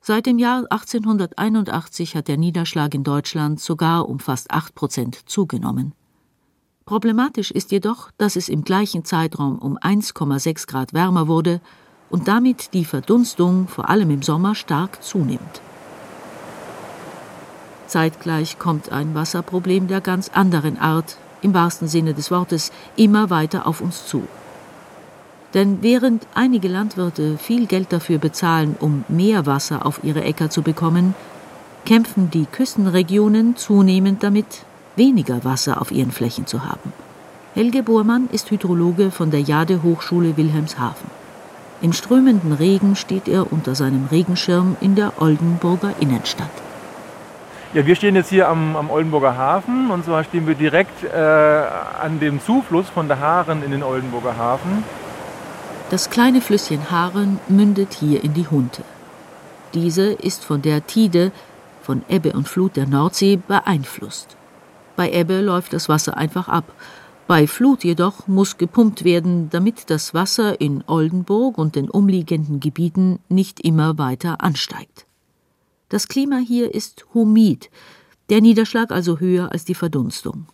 Seit 0.00 0.26
dem 0.26 0.38
Jahr 0.38 0.64
1881 0.70 2.14
hat 2.14 2.28
der 2.28 2.36
Niederschlag 2.36 2.94
in 2.94 3.02
Deutschland 3.02 3.58
sogar 3.58 4.08
um 4.08 4.20
fast 4.20 4.52
8 4.52 4.76
Prozent 4.76 5.28
zugenommen. 5.28 5.92
Problematisch 6.84 7.50
ist 7.50 7.72
jedoch, 7.72 8.12
dass 8.16 8.36
es 8.36 8.48
im 8.48 8.62
gleichen 8.62 9.04
Zeitraum 9.04 9.58
um 9.58 9.76
1,6 9.76 10.68
Grad 10.68 10.92
wärmer 10.92 11.26
wurde 11.26 11.60
und 12.08 12.28
damit 12.28 12.74
die 12.74 12.84
Verdunstung 12.84 13.66
vor 13.66 13.90
allem 13.90 14.12
im 14.12 14.22
Sommer 14.22 14.54
stark 14.54 15.02
zunimmt. 15.02 15.62
Zeitgleich 17.88 18.60
kommt 18.60 18.92
ein 18.92 19.16
Wasserproblem 19.16 19.88
der 19.88 20.00
ganz 20.00 20.28
anderen 20.28 20.78
Art 20.78 21.18
im 21.42 21.54
wahrsten 21.54 21.88
Sinne 21.88 22.14
des 22.14 22.30
Wortes, 22.30 22.72
immer 22.96 23.30
weiter 23.30 23.66
auf 23.66 23.80
uns 23.80 24.06
zu. 24.06 24.22
Denn 25.54 25.78
während 25.82 26.26
einige 26.34 26.68
Landwirte 26.68 27.36
viel 27.36 27.66
Geld 27.66 27.92
dafür 27.92 28.18
bezahlen, 28.18 28.76
um 28.80 29.04
mehr 29.08 29.44
Wasser 29.44 29.84
auf 29.84 30.00
ihre 30.02 30.22
Äcker 30.22 30.48
zu 30.48 30.62
bekommen, 30.62 31.14
kämpfen 31.84 32.30
die 32.30 32.46
Küstenregionen 32.46 33.56
zunehmend 33.56 34.22
damit, 34.22 34.64
weniger 34.96 35.44
Wasser 35.44 35.80
auf 35.80 35.90
ihren 35.90 36.12
Flächen 36.12 36.46
zu 36.46 36.64
haben. 36.64 36.92
Helge 37.54 37.82
Bohrmann 37.82 38.28
ist 38.32 38.50
Hydrologe 38.50 39.10
von 39.10 39.30
der 39.30 39.40
Jade 39.40 39.82
Hochschule 39.82 40.36
Wilhelmshaven. 40.36 41.10
Im 41.82 41.92
strömenden 41.92 42.52
Regen 42.52 42.96
steht 42.96 43.28
er 43.28 43.52
unter 43.52 43.74
seinem 43.74 44.06
Regenschirm 44.10 44.76
in 44.80 44.94
der 44.94 45.20
Oldenburger 45.20 45.94
Innenstadt. 46.00 46.61
Ja, 47.74 47.86
wir 47.86 47.96
stehen 47.96 48.14
jetzt 48.16 48.28
hier 48.28 48.50
am, 48.50 48.76
am 48.76 48.90
Oldenburger 48.90 49.34
Hafen 49.34 49.90
und 49.90 50.04
zwar 50.04 50.24
stehen 50.24 50.46
wir 50.46 50.54
direkt 50.54 51.04
äh, 51.04 51.16
an 51.16 52.20
dem 52.20 52.38
Zufluss 52.38 52.90
von 52.90 53.08
der 53.08 53.18
Haaren 53.18 53.62
in 53.62 53.70
den 53.70 53.82
Oldenburger 53.82 54.36
Hafen. 54.36 54.84
Das 55.88 56.10
kleine 56.10 56.42
Flüsschen 56.42 56.90
Haaren 56.90 57.40
mündet 57.48 57.94
hier 57.94 58.22
in 58.22 58.34
die 58.34 58.46
Hunte. 58.46 58.82
Diese 59.72 60.12
ist 60.12 60.44
von 60.44 60.60
der 60.60 60.86
Tide, 60.86 61.32
von 61.80 62.02
Ebbe 62.10 62.34
und 62.34 62.46
Flut 62.46 62.76
der 62.76 62.86
Nordsee 62.86 63.36
beeinflusst. 63.36 64.36
Bei 64.94 65.10
Ebbe 65.10 65.40
läuft 65.40 65.72
das 65.72 65.88
Wasser 65.88 66.18
einfach 66.18 66.48
ab. 66.48 66.64
Bei 67.26 67.46
Flut 67.46 67.84
jedoch 67.84 68.28
muss 68.28 68.58
gepumpt 68.58 69.02
werden, 69.02 69.48
damit 69.48 69.88
das 69.88 70.12
Wasser 70.12 70.60
in 70.60 70.84
Oldenburg 70.86 71.56
und 71.56 71.74
den 71.74 71.88
umliegenden 71.88 72.60
Gebieten 72.60 73.18
nicht 73.30 73.60
immer 73.60 73.96
weiter 73.96 74.42
ansteigt. 74.42 75.06
Das 75.92 76.08
Klima 76.08 76.38
hier 76.38 76.74
ist 76.74 77.04
humid, 77.12 77.68
der 78.30 78.40
Niederschlag 78.40 78.90
also 78.90 79.20
höher 79.20 79.52
als 79.52 79.66
die 79.66 79.74
Verdunstung. 79.74 80.46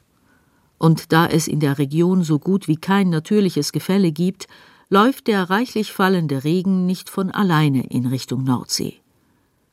Und 0.79 1.13
da 1.13 1.29
es 1.29 1.47
in 1.47 1.61
der 1.61 1.79
Region 1.79 2.25
so 2.25 2.41
gut 2.41 2.67
wie 2.67 2.75
kein 2.75 3.09
natürliches 3.09 3.71
Gefälle 3.71 4.11
gibt, 4.11 4.49
läuft 4.89 5.29
der 5.29 5.49
reichlich 5.49 5.93
fallende 5.93 6.43
Regen 6.43 6.87
nicht 6.87 7.09
von 7.09 7.31
alleine 7.31 7.87
in 7.87 8.07
Richtung 8.07 8.43
Nordsee. 8.43 8.95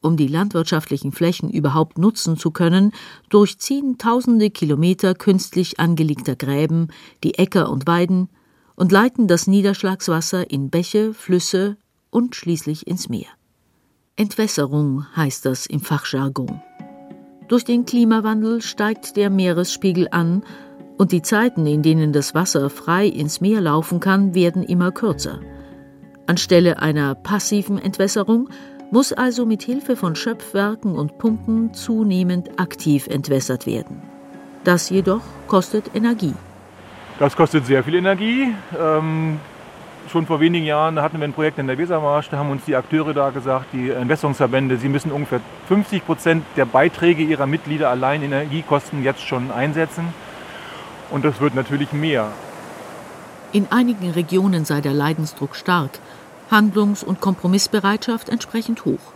Um 0.02 0.18
die 0.18 0.28
landwirtschaftlichen 0.28 1.12
Flächen 1.12 1.50
überhaupt 1.50 1.98
nutzen 1.98 2.38
zu 2.38 2.52
können, 2.52 2.92
durchziehen 3.30 3.98
tausende 3.98 4.52
Kilometer 4.52 5.16
künstlich 5.16 5.80
angelegter 5.80 6.36
Gräben 6.36 6.90
die 7.24 7.40
Äcker 7.40 7.72
und 7.72 7.88
Weiden 7.88 8.30
und 8.76 8.92
leiten 8.92 9.28
das 9.28 9.48
Niederschlagswasser 9.48 10.52
in 10.52 10.70
Bäche, 10.70 11.16
Flüsse 11.16 11.78
und 12.12 12.36
schließlich 12.36 12.86
ins 12.86 13.10
Meer. 13.10 13.30
Entwässerung 14.18 15.06
heißt 15.18 15.46
das 15.46 15.66
im 15.66 15.82
Fachjargon. 15.82 16.62
Durch 17.50 17.66
den 17.66 17.86
Klimawandel 17.86 18.62
steigt 18.62 19.18
der 19.18 19.30
Meeresspiegel 19.30 20.08
an 20.10 20.46
und 20.98 21.12
die 21.12 21.22
Zeiten, 21.22 21.68
in 21.68 21.82
denen 21.82 22.14
das 22.14 22.34
Wasser 22.34 22.70
frei 22.70 23.08
ins 23.08 23.42
Meer 23.42 23.60
laufen 23.60 24.00
kann, 24.00 24.34
werden 24.34 24.64
immer 24.64 24.94
kürzer. 24.94 25.42
Anstelle 26.28 26.82
einer 26.82 27.14
passiven 27.14 27.78
Entwässerung 27.78 28.48
muss 28.90 29.12
also 29.12 29.46
mit 29.46 29.64
Hilfe 29.64 29.98
von 29.98 30.16
Schöpfwerken 30.16 30.96
und 30.96 31.18
Pumpen 31.18 31.74
zunehmend 31.74 32.58
aktiv 32.58 33.08
entwässert 33.08 33.66
werden. 33.66 34.02
Das 34.64 34.90
jedoch 34.90 35.24
kostet 35.48 35.94
Energie. 35.94 36.34
Das 37.20 37.36
kostet 37.36 37.66
sehr 37.66 37.84
viel 37.84 37.96
Energie. 37.96 38.54
Ähm 38.80 39.42
Schon 40.12 40.28
vor 40.28 40.40
wenigen 40.40 40.66
Jahren 40.66 41.02
hatten 41.02 41.20
wir 41.20 41.28
ein 41.28 41.34
Projekt 41.34 41.58
in 41.58 41.68
der 41.68 41.78
Wesermarsch, 41.78 42.30
da 42.30 42.38
haben 42.38 42.52
uns 42.52 42.64
die 42.66 42.76
Akteure 42.76 43.14
da 43.14 43.32
gesagt, 43.32 43.74
die 43.74 43.90
Entwässerungsverbände, 43.90 44.78
sie 44.78 44.88
müssen 44.88 45.12
ungefähr 45.12 45.42
50 45.68 46.06
Prozent 46.06 46.46
der 46.56 46.66
Beiträge 46.66 47.24
ihrer 47.24 47.48
Mitglieder 47.48 47.90
allein 47.90 48.22
in 48.22 48.32
Energiekosten 48.32 49.04
jetzt 49.04 49.22
schon 49.22 49.52
einsetzen. 49.52 50.14
Und 51.10 51.26
das 51.26 51.42
wird 51.42 51.56
natürlich 51.56 51.92
mehr. 51.92 52.32
In 53.52 53.72
einigen 53.72 54.12
Regionen 54.12 54.64
sei 54.64 54.82
der 54.82 54.94
Leidensdruck 54.94 55.56
stark, 55.56 56.00
Handlungs- 56.52 57.04
und 57.04 57.20
Kompromissbereitschaft 57.20 58.30
entsprechend 58.30 58.86
hoch. 58.86 59.14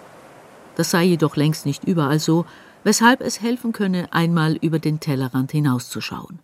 Das 0.75 0.91
sei 0.91 1.03
jedoch 1.03 1.36
längst 1.36 1.65
nicht 1.65 1.84
überall 1.84 2.19
so, 2.19 2.46
weshalb 2.84 3.22
es 3.22 3.41
helfen 3.41 3.74
könne, 3.74 4.08
einmal 4.12 4.55
über 4.55 4.79
den 4.79 5.00
Tellerrand 5.00 5.51
hinauszuschauen. 5.51 6.39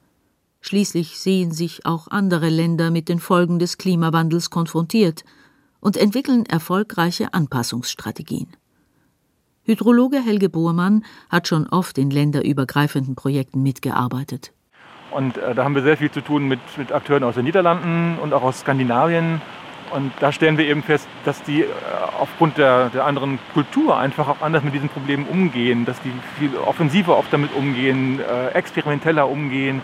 Schließlich 0.67 1.19
sehen 1.19 1.51
sich 1.51 1.86
auch 1.86 2.07
andere 2.07 2.50
Länder 2.50 2.89
mit 2.89 3.07
den 3.07 3.19
Folgen 3.19 3.60
des 3.60 3.77
Klimawandels 3.77 4.50
konfrontiert 4.50 5.24
und 5.79 5.95
entwickeln 5.95 6.43
erfolgreiche 6.48 7.36
Anpassungsstrategien. 7.36 8.48
Hydrologe 9.62 10.19
Helge 10.19 10.50
Bohrmann 10.50 11.05
hat 11.29 11.48
schon 11.48 11.67
oft 11.67 12.00
in 12.00 12.10
länderübergreifenden 12.10 13.13
Projekten 13.13 13.62
mitgearbeitet. 13.62 14.53
Und 15.12 15.38
äh, 15.38 15.53
da 15.53 15.65
haben 15.65 15.75
wir 15.75 15.84
sehr 15.84 15.98
viel 15.98 16.10
zu 16.10 16.22
tun 16.22 16.48
mit, 16.48 16.60
mit 16.77 16.91
Akteuren 16.91 17.24
aus 17.24 17.36
den 17.36 17.45
Niederlanden 17.45 18.17
und 18.17 18.34
auch 18.34 18.41
aus 18.41 18.62
Skandinavien. 18.62 19.43
Und 19.93 20.13
da 20.19 20.31
stellen 20.31 20.57
wir 20.57 20.65
eben 20.65 20.81
fest, 20.81 21.07
dass 21.25 21.43
die 21.43 21.62
äh, 21.62 21.67
aufgrund 22.19 22.57
der, 22.57 22.89
der 22.89 23.05
anderen 23.05 23.38
Kultur 23.53 24.00
einfach 24.00 24.27
auch 24.27 24.41
anders 24.41 24.63
mit 24.63 24.74
diesen 24.74 24.89
Problemen 24.89 25.27
umgehen, 25.27 25.86
dass 25.86 26.01
die 26.01 26.12
viel 26.39 26.57
offensiver 26.57 27.15
oft 27.19 27.31
damit 27.31 27.53
umgehen, 27.53 28.19
äh, 28.19 28.48
experimenteller 28.48 29.29
umgehen, 29.29 29.84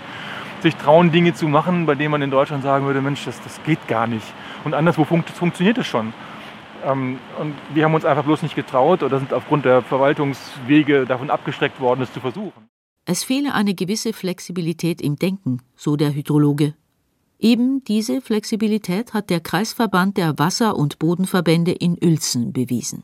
sich 0.62 0.76
trauen, 0.76 1.12
Dinge 1.12 1.34
zu 1.34 1.48
machen, 1.48 1.86
bei 1.86 1.96
denen 1.96 2.12
man 2.12 2.22
in 2.22 2.32
Deutschland 2.32 2.64
sagen 2.64 2.86
würde, 2.86 3.02
Mensch, 3.02 3.26
das, 3.26 3.42
das 3.42 3.62
geht 3.64 3.88
gar 3.88 4.08
nicht. 4.08 4.26
Und 4.64 4.74
anderswo 4.74 5.06
funkt, 5.06 5.30
funktioniert 5.30 5.78
es 5.78 5.88
schon. 5.88 6.14
Ähm, 6.84 7.20
und 7.40 7.54
wir 7.74 7.86
haben 7.86 7.94
uns 7.94 8.06
einfach 8.06 8.24
bloß 8.24 8.42
nicht 8.44 8.56
getraut 8.56 9.04
oder 9.04 9.20
sind 9.20 9.34
aufgrund 9.34 9.66
der 9.66 9.82
Verwaltungswege 9.82 11.06
davon 11.06 11.30
abgestreckt 11.30 11.80
worden, 11.80 12.02
es 12.02 12.14
zu 12.14 12.20
versuchen. 12.20 12.70
Es 13.06 13.24
fehle 13.24 13.54
eine 13.54 13.74
gewisse 13.74 14.14
Flexibilität 14.14 15.02
im 15.02 15.16
Denken, 15.16 15.62
so 15.76 15.96
der 15.96 16.14
Hydrologe. 16.14 16.76
Eben 17.40 17.84
diese 17.86 18.22
Flexibilität 18.22 19.16
hat 19.16 19.32
der 19.32 19.40
Kreisverband 19.40 20.18
der 20.18 20.38
Wasser- 20.38 20.76
und 20.76 21.00
Bodenverbände 21.00 21.72
in 21.72 21.98
Uelzen 22.00 22.54
bewiesen. 22.54 23.04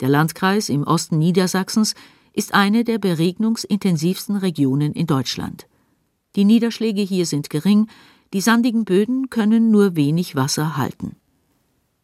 Der 0.00 0.08
Landkreis 0.08 0.68
im 0.68 0.82
Osten 0.82 1.18
Niedersachsens 1.18 1.94
ist 2.32 2.52
eine 2.52 2.82
der 2.82 2.98
beregnungsintensivsten 2.98 4.36
Regionen 4.36 4.92
in 4.92 5.06
Deutschland. 5.06 5.68
Die 6.36 6.44
Niederschläge 6.44 7.02
hier 7.02 7.26
sind 7.26 7.50
gering, 7.50 7.88
die 8.32 8.40
sandigen 8.40 8.84
Böden 8.84 9.30
können 9.30 9.70
nur 9.70 9.96
wenig 9.96 10.36
Wasser 10.36 10.76
halten. 10.76 11.16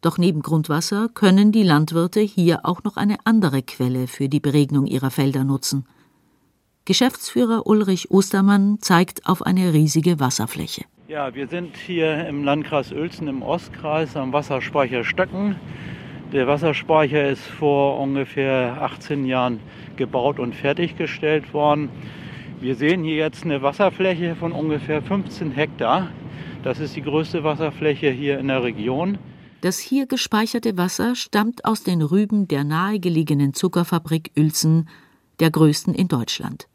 Doch 0.01 0.17
neben 0.17 0.41
Grundwasser 0.41 1.07
können 1.13 1.51
die 1.51 1.63
Landwirte 1.63 2.19
hier 2.19 2.65
auch 2.65 2.83
noch 2.83 2.97
eine 2.97 3.17
andere 3.23 3.61
Quelle 3.61 4.07
für 4.07 4.27
die 4.27 4.41
Beregnung 4.41 4.87
ihrer 4.87 5.11
Felder 5.11 5.43
nutzen– 5.43 5.85
Geschäftsführer 6.85 7.65
Ulrich 7.65 8.11
Ostermann 8.11 8.77
zeigt 8.81 9.25
auf 9.25 9.41
eine 9.41 9.71
riesige 9.71 10.19
Wasserfläche. 10.19 10.83
Ja, 11.07 11.33
wir 11.33 11.47
sind 11.47 11.77
hier 11.77 12.27
im 12.27 12.43
Landkreis 12.43 12.91
Uelzen 12.91 13.29
im 13.29 13.41
Ostkreis 13.41 14.17
am 14.17 14.33
Wasserspeicher 14.33 15.05
Stöcken. 15.05 15.55
Der 16.33 16.45
Wasserspeicher 16.45 17.29
ist 17.29 17.45
vor 17.45 18.01
ungefähr 18.01 18.81
18 18.81 19.23
Jahren 19.23 19.61
gebaut 19.95 20.39
und 20.39 20.55
fertiggestellt 20.55 21.53
worden. 21.53 21.87
Wir 22.63 22.75
sehen 22.75 23.03
hier 23.03 23.17
jetzt 23.17 23.43
eine 23.43 23.61
Wasserfläche 23.61 24.37
von 24.37 24.53
ungefähr 24.53 25.01
15 25.01 25.51
Hektar. 25.51 26.11
Das 26.63 26.79
ist 26.79 26.95
die 26.95 27.01
größte 27.01 27.43
Wasserfläche 27.43 28.09
hier 28.09 28.39
in 28.39 28.47
der 28.47 28.63
Region. 28.63 29.17
Das 29.59 29.79
hier 29.79 30.05
gespeicherte 30.05 30.77
Wasser 30.77 31.13
stammt 31.13 31.65
aus 31.65 31.83
den 31.83 32.01
Rüben 32.01 32.47
der 32.47 32.63
nahegelegenen 32.63 33.53
Zuckerfabrik 33.53 34.31
Uelzen, 34.37 34.87
der 35.41 35.51
größten 35.51 35.93
in 35.93 36.07
Deutschland. 36.07 36.69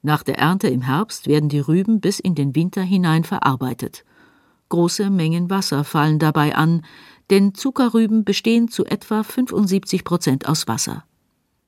Nach 0.00 0.22
der 0.22 0.38
Ernte 0.38 0.68
im 0.68 0.80
Herbst 0.80 1.28
werden 1.28 1.50
die 1.50 1.60
Rüben 1.60 2.00
bis 2.00 2.18
in 2.18 2.34
den 2.34 2.54
Winter 2.54 2.80
hinein 2.80 3.22
verarbeitet. 3.22 4.06
Große 4.70 5.10
Mengen 5.10 5.50
Wasser 5.50 5.84
fallen 5.84 6.18
dabei 6.18 6.54
an, 6.54 6.80
denn 7.28 7.52
Zuckerrüben 7.52 8.24
bestehen 8.24 8.68
zu 8.68 8.86
etwa 8.86 9.22
75 9.22 10.02
Prozent 10.02 10.48
aus 10.48 10.66
Wasser. 10.66 11.04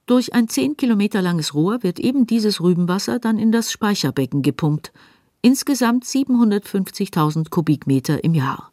Durch 0.09 0.33
ein 0.33 0.49
zehn 0.49 0.79
Kilometer 0.79 1.21
langes 1.21 1.53
Rohr 1.53 1.83
wird 1.83 2.01
eben 2.01 2.27
dieses 2.27 2.63
Rübenwasser 2.63 3.19
dann 3.19 3.39
in 3.39 3.53
das 3.53 3.71
Speicherbecken 3.71 4.41
gepumpt, 4.41 4.91
insgesamt 5.43 6.05
750.000 6.05 7.51
Kubikmeter 7.51 8.25
im 8.25 8.33
Jahr. 8.33 8.73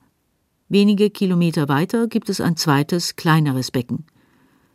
Wenige 0.69 1.09
Kilometer 1.09 1.67
weiter 1.67 2.07
gibt 2.07 2.29
es 2.29 2.39
ein 2.39 2.55
zweites, 2.55 3.17
kleineres 3.17 3.69
Becken. 3.69 4.05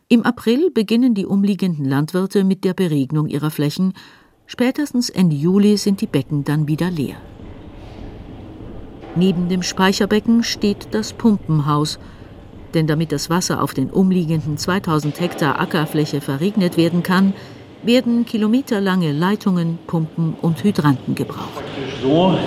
Im 0.07 0.21
April 0.21 0.69
beginnen 0.69 1.15
die 1.15 1.25
umliegenden 1.25 1.85
Landwirte 1.85 2.43
mit 2.43 2.63
der 2.63 2.75
Beregnung 2.75 3.27
ihrer 3.27 3.49
Flächen 3.49 3.93
Spätestens 4.45 5.09
Ende 5.09 5.35
Juli 5.35 5.77
sind 5.77 6.01
die 6.01 6.07
Becken 6.07 6.43
dann 6.43 6.67
wieder 6.67 6.91
leer. 6.91 7.15
Neben 9.15 9.49
dem 9.49 9.63
Speicherbecken 9.63 10.43
steht 10.43 10.89
das 10.91 11.13
Pumpenhaus, 11.13 11.97
denn 12.73 12.87
damit 12.87 13.11
das 13.11 13.29
Wasser 13.29 13.61
auf 13.61 13.73
den 13.73 13.89
umliegenden 13.89 14.57
2000 14.57 15.19
Hektar 15.19 15.59
Ackerfläche 15.59 16.21
verregnet 16.21 16.77
werden 16.77 17.03
kann, 17.03 17.33
werden 17.83 18.25
kilometerlange 18.25 19.11
Leitungen, 19.11 19.79
Pumpen 19.87 20.35
und 20.41 20.63
Hydranten 20.63 21.15
gebraucht. 21.15 21.63
So, 22.01 22.37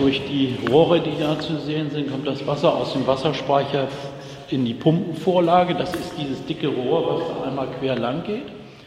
durch 0.00 0.22
die 0.26 0.56
Rohre, 0.70 1.00
die 1.00 1.18
da 1.18 1.38
zu 1.38 1.58
sehen 1.58 1.90
sind, 1.90 2.10
kommt 2.10 2.26
das 2.26 2.46
Wasser 2.46 2.74
aus 2.74 2.92
dem 2.94 3.06
Wasserspeicher 3.06 3.88
in 4.50 4.64
die 4.64 4.74
Pumpenvorlage. 4.74 5.74
Das 5.74 5.94
ist 5.94 6.12
dieses 6.18 6.44
dicke 6.46 6.68
Rohr, 6.68 7.14
was 7.14 7.28
da 7.28 7.48
einmal 7.48 7.68
quer 7.78 7.98
lang 7.98 8.24
geht. 8.24 8.46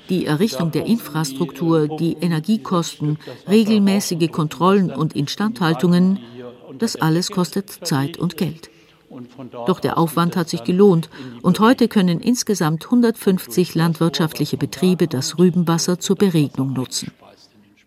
Die 0.10 0.26
Errichtung 0.26 0.72
der 0.72 0.86
Infrastruktur, 0.86 1.88
die 1.88 2.17
Energiekosten, 2.19 3.17
regelmäßige 3.50 4.30
Kontrollen 4.32 4.91
und 4.91 5.15
Instandhaltungen, 5.15 6.19
das 6.78 6.96
alles 6.98 7.32
kostet 7.32 7.69
Zeit 7.69 8.17
und 8.17 8.36
Geld. 8.36 8.72
Doch 9.67 9.80
der 9.80 9.97
Aufwand 9.97 10.36
hat 10.36 10.49
sich 10.49 10.63
gelohnt 10.63 11.10
und 11.41 11.60
heute 11.60 11.88
können 11.88 12.19
insgesamt 12.19 12.86
150 12.86 13.76
landwirtschaftliche 13.76 14.58
Betriebe 14.58 15.08
das 15.08 15.38
Rübenwasser 15.38 15.99
zur 15.99 16.15
Beregnung 16.15 16.73
nutzen. 16.73 17.12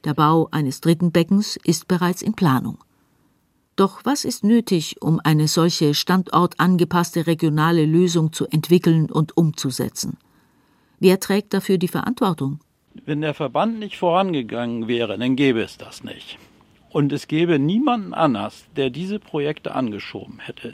Der 0.04 0.14
Bau 0.14 0.48
eines 0.52 0.80
dritten 0.80 1.10
Beckens 1.10 1.58
ist 1.64 1.88
bereits 1.88 2.22
in 2.22 2.34
Planung. 2.34 2.78
Doch 3.76 4.00
was 4.04 4.24
ist 4.24 4.42
nötig, 4.42 5.02
um 5.02 5.20
eine 5.22 5.48
solche 5.48 5.92
standortangepasste 5.92 7.26
regionale 7.26 7.84
Lösung 7.84 8.32
zu 8.32 8.46
entwickeln 8.46 9.10
und 9.10 9.36
umzusetzen? 9.36 10.16
Wer 10.98 11.20
trägt 11.20 11.52
dafür 11.52 11.76
die 11.76 11.88
Verantwortung? 11.88 12.60
Wenn 13.04 13.20
der 13.20 13.34
Verband 13.34 13.78
nicht 13.78 13.98
vorangegangen 13.98 14.88
wäre, 14.88 15.18
dann 15.18 15.36
gäbe 15.36 15.60
es 15.60 15.76
das 15.76 16.02
nicht. 16.04 16.38
Und 16.88 17.12
es 17.12 17.28
gäbe 17.28 17.58
niemanden 17.58 18.14
anders, 18.14 18.64
der 18.74 18.88
diese 18.88 19.18
Projekte 19.18 19.74
angeschoben 19.74 20.38
hätte. 20.38 20.72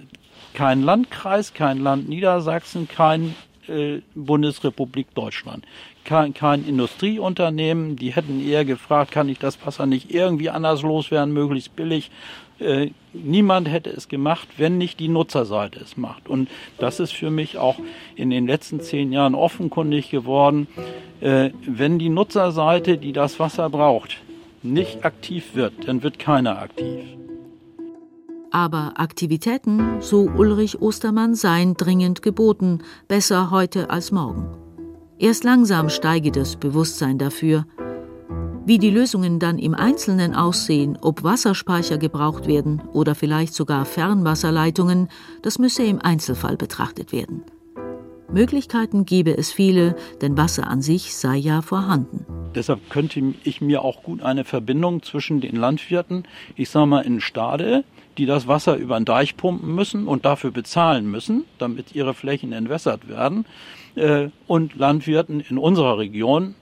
Kein 0.55 0.83
Landkreis, 0.83 1.55
kein 1.55 1.79
Land 1.79 2.09
Niedersachsen, 2.09 2.89
kein 2.89 3.35
äh, 3.69 4.01
Bundesrepublik 4.15 5.15
Deutschland. 5.15 5.65
Kein, 6.05 6.35
kein 6.35 6.67
Industrieunternehmen, 6.67 7.97
die 7.97 8.13
hätten 8.13 8.45
eher 8.45 8.65
gefragt, 8.65 9.13
kann 9.13 9.29
ich 9.29 9.39
das 9.39 9.65
Wasser 9.65 9.87
nicht 9.87 10.13
irgendwie 10.13 10.51
anders 10.51 10.83
loswerden, 10.83 11.33
möglichst 11.33 11.77
billig. 11.77 12.11
Äh, 12.59 12.91
niemand 13.13 13.69
hätte 13.69 13.91
es 13.91 14.09
gemacht, 14.09 14.49
wenn 14.57 14.79
nicht 14.79 15.01
die 15.01 15.09
Nutzerseite 15.09 15.81
es 15.81 15.97
macht. 15.97 16.29
Und 16.29 16.49
das 16.79 17.01
ist 17.01 17.13
für 17.13 17.31
mich 17.31 17.57
auch 17.57 17.79
in 18.17 18.31
den 18.31 18.47
letzten 18.47 18.81
zehn 18.81 19.13
Jahren 19.13 19.35
offenkundig 19.35 20.11
geworden. 20.11 20.67
Äh, 21.21 21.51
wenn 21.67 21.99
die 21.99 22.09
Nutzerseite, 22.09 22.99
die 22.99 23.13
das 23.13 23.39
Wasser 23.39 23.71
braucht, 23.71 24.19
nicht 24.63 25.05
aktiv 25.05 25.55
wird, 25.55 25.87
dann 25.87 26.03
wird 26.03 26.19
keiner 26.19 26.59
aktiv. 26.59 27.01
Aber 28.53 28.93
Aktivitäten, 28.97 30.03
so 30.03 30.29
Ulrich 30.29 30.83
Ostermann, 30.83 31.35
seien 31.35 31.75
dringend 31.75 32.21
geboten, 32.21 32.83
besser 33.09 33.51
heute 33.51 33.89
als 33.89 34.13
morgen. 34.13 34.47
Erst 35.19 35.43
langsam 35.43 35.89
steige 35.89 36.31
das 36.31 36.57
Bewusstsein 36.57 37.17
dafür, 37.17 37.65
wie 38.67 38.79
die 38.79 38.91
Lösungen 38.91 39.39
dann 39.39 39.59
im 39.59 39.75
Einzelnen 39.75 40.35
aussehen, 40.35 40.99
ob 41.01 41.25
Wasserspeicher 41.25 41.97
gebraucht 41.97 42.47
werden 42.47 42.83
oder 42.93 43.15
vielleicht 43.15 43.55
sogar 43.55 43.87
Fernwasserleitungen, 43.87 45.09
das 45.41 45.59
müsse 45.59 45.83
im 45.85 46.01
Einzelfall 46.01 46.57
betrachtet 46.57 47.11
werden. 47.11 47.43
Möglichkeiten 48.33 49.05
gebe 49.05 49.37
es 49.37 49.53
viele, 49.53 49.95
denn 50.21 50.37
Wasser 50.37 50.67
an 50.67 50.81
sich 50.81 51.15
sei 51.15 51.37
ja 51.37 51.63
vorhanden. 51.63 52.25
Deshalb 52.55 52.91
könnte 52.91 53.35
ich 53.45 53.61
mir 53.61 53.83
auch 53.83 54.03
gut 54.03 54.23
eine 54.23 54.45
Verbindung 54.45 55.03
zwischen 55.03 55.41
den 55.41 55.57
Landwirten, 55.57 56.25
ich 56.57 56.71
sage 56.71 56.87
mal 56.87 57.01
in 57.03 57.21
Stade, 57.21 57.85
die 58.19 58.27
das 58.27 58.49
Wasser 58.49 58.77
über 58.77 58.99
den 58.99 59.05
Deich 59.05 59.37
pumpen 59.37 59.75
müssen 59.75 60.07
und 60.07 60.25
dafür 60.25 60.51
bezahlen 60.51 61.11
müssen, 61.11 61.45
damit 61.59 61.95
ihre 61.95 62.15
Flächen 62.15 62.53
entwässert 62.53 63.09
werden, 63.09 63.47
äh, 63.95 64.29
und 64.47 64.77
Landwirten 64.77 65.41
in 65.41 65.59
unserer 65.59 65.99
Region, 65.99 66.55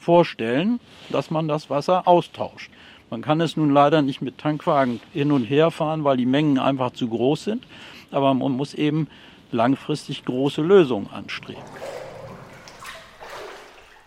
vorstellen, 0.00 0.80
dass 1.10 1.30
man 1.30 1.46
das 1.46 1.70
Wasser 1.70 2.08
austauscht. 2.08 2.70
Man 3.10 3.22
kann 3.22 3.40
es 3.40 3.56
nun 3.56 3.70
leider 3.70 4.02
nicht 4.02 4.22
mit 4.22 4.38
Tankwagen 4.38 5.00
hin 5.12 5.32
und 5.32 5.44
her 5.44 5.70
fahren, 5.70 6.02
weil 6.02 6.16
die 6.16 6.26
Mengen 6.26 6.58
einfach 6.58 6.92
zu 6.92 7.08
groß 7.08 7.44
sind. 7.44 7.64
Aber 8.10 8.34
man 8.34 8.52
muss 8.52 8.74
eben 8.74 9.06
langfristig 9.52 10.24
große 10.24 10.62
Lösungen 10.62 11.08
anstreben. 11.10 11.62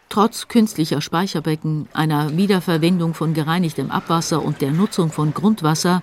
Trotz 0.10 0.48
künstlicher 0.48 1.02
Speicherbecken, 1.02 1.90
einer 1.94 2.38
Wiederverwendung 2.38 3.14
von 3.14 3.34
gereinigtem 3.34 3.92
Abwasser 3.92 4.44
und 4.44 4.62
der 4.62 4.72
Nutzung 4.72 5.12
von 5.12 5.34
Grundwasser 5.34 6.02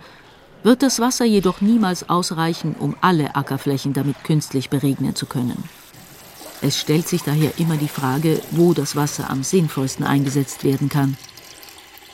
wird 0.62 0.82
das 0.82 1.00
Wasser 1.00 1.24
jedoch 1.24 1.60
niemals 1.60 2.08
ausreichen, 2.08 2.74
um 2.78 2.94
alle 3.00 3.34
Ackerflächen 3.34 3.94
damit 3.94 4.22
künstlich 4.22 4.70
beregnen 4.70 5.14
zu 5.14 5.26
können. 5.26 5.64
Es 6.60 6.78
stellt 6.78 7.08
sich 7.08 7.22
daher 7.22 7.58
immer 7.58 7.76
die 7.76 7.88
Frage, 7.88 8.40
wo 8.50 8.72
das 8.72 8.94
Wasser 8.94 9.30
am 9.30 9.42
sinnvollsten 9.42 10.04
eingesetzt 10.04 10.62
werden 10.62 10.88
kann. 10.88 11.16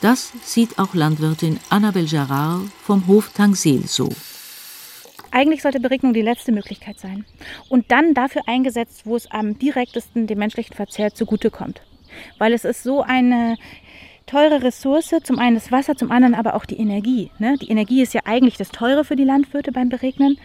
Das 0.00 0.30
sieht 0.44 0.78
auch 0.78 0.94
Landwirtin 0.94 1.58
Annabel 1.68 2.06
Gerard 2.06 2.62
vom 2.82 3.06
Hof 3.08 3.30
Tangsel 3.34 3.86
so. 3.86 4.08
Eigentlich 5.30 5.62
sollte 5.62 5.80
Beregnung 5.80 6.12
die 6.12 6.22
letzte 6.22 6.52
Möglichkeit 6.52 6.98
sein 6.98 7.24
und 7.68 7.90
dann 7.90 8.14
dafür 8.14 8.42
eingesetzt, 8.46 9.02
wo 9.04 9.16
es 9.16 9.30
am 9.30 9.58
direktesten 9.58 10.26
dem 10.26 10.38
menschlichen 10.38 10.74
Verzehr 10.74 11.14
zugutekommt. 11.14 11.82
Weil 12.38 12.52
es 12.52 12.64
ist 12.64 12.82
so 12.82 13.02
eine 13.02 13.56
teure 14.28 14.62
Ressource, 14.62 15.14
zum 15.24 15.38
einen 15.38 15.56
das 15.56 15.72
Wasser, 15.72 15.96
zum 15.96 16.10
anderen 16.10 16.34
aber 16.34 16.54
auch 16.54 16.64
die 16.64 16.78
Energie. 16.78 17.30
Ne? 17.38 17.56
Die 17.60 17.70
Energie 17.70 18.02
ist 18.02 18.14
ja 18.14 18.20
eigentlich 18.24 18.56
das 18.56 18.70
Teure 18.70 19.04
für 19.04 19.16
die 19.16 19.24
Landwirte 19.24 19.72
beim 19.72 19.88
Beregnen 19.88 20.38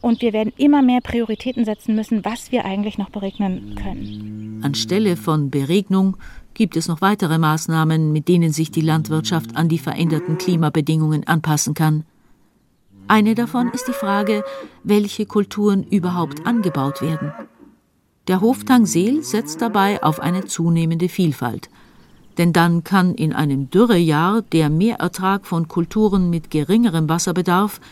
und 0.00 0.20
wir 0.20 0.32
werden 0.32 0.52
immer 0.56 0.82
mehr 0.82 1.00
Prioritäten 1.00 1.64
setzen 1.64 1.94
müssen, 1.94 2.24
was 2.24 2.52
wir 2.52 2.64
eigentlich 2.64 2.98
noch 2.98 3.10
beregnen 3.10 3.74
können. 3.74 4.60
Anstelle 4.62 5.16
von 5.16 5.50
Beregnung 5.50 6.16
gibt 6.54 6.76
es 6.76 6.88
noch 6.88 7.00
weitere 7.00 7.38
Maßnahmen, 7.38 8.12
mit 8.12 8.28
denen 8.28 8.52
sich 8.52 8.70
die 8.70 8.82
Landwirtschaft 8.82 9.56
an 9.56 9.68
die 9.68 9.78
veränderten 9.78 10.38
Klimabedingungen 10.38 11.26
anpassen 11.26 11.74
kann. 11.74 12.04
Eine 13.12 13.34
davon 13.34 13.68
ist 13.72 13.88
die 13.88 13.92
Frage, 13.92 14.42
welche 14.84 15.26
Kulturen 15.26 15.82
überhaupt 15.82 16.46
angebaut 16.46 17.02
werden. 17.02 17.30
Der 18.26 18.40
Hof 18.40 18.64
Tangsel 18.64 19.22
setzt 19.22 19.60
dabei 19.60 20.02
auf 20.02 20.18
eine 20.18 20.46
zunehmende 20.46 21.10
Vielfalt. 21.10 21.68
Denn 22.38 22.54
dann 22.54 22.84
kann 22.84 23.14
in 23.14 23.34
einem 23.34 23.68
Dürrejahr 23.68 24.40
der 24.40 24.70
Mehrertrag 24.70 25.44
von 25.44 25.68
Kulturen 25.68 26.30
mit 26.30 26.50
geringerem 26.50 27.10
Wasserbedarf 27.10 27.82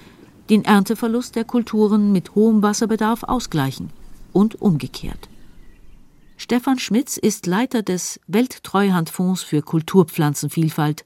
den 0.49 0.65
Ernteverlust 0.65 1.37
der 1.37 1.45
Kulturen 1.45 2.13
mit 2.13 2.35
hohem 2.35 2.63
Wasserbedarf 2.63 3.23
ausgleichen 3.25 3.91
und 4.33 4.63
umgekehrt. 4.63 5.29
Stefan 6.39 6.79
Schmitz 6.79 7.19
ist 7.19 7.47
Leiter 7.47 7.83
des 7.83 8.21
Welttreuhandfonds 8.27 9.43
für 9.43 9.61
Kulturpflanzenvielfalt 9.61 11.05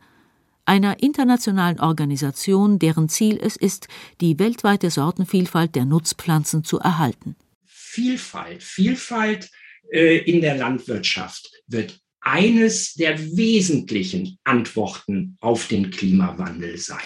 einer 0.66 1.02
internationalen 1.02 1.80
Organisation, 1.80 2.78
deren 2.78 3.08
Ziel 3.08 3.38
es 3.40 3.56
ist, 3.56 3.88
die 4.20 4.38
weltweite 4.38 4.90
Sortenvielfalt 4.90 5.74
der 5.74 5.84
Nutzpflanzen 5.84 6.64
zu 6.64 6.78
erhalten. 6.78 7.36
Vielfalt, 7.64 8.62
Vielfalt 8.62 9.50
äh, 9.90 10.18
in 10.18 10.40
der 10.40 10.56
Landwirtschaft 10.56 11.50
wird 11.66 12.00
eines 12.20 12.94
der 12.94 13.18
wesentlichen 13.36 14.38
Antworten 14.44 15.36
auf 15.40 15.68
den 15.68 15.90
Klimawandel 15.90 16.78
sein. 16.78 16.98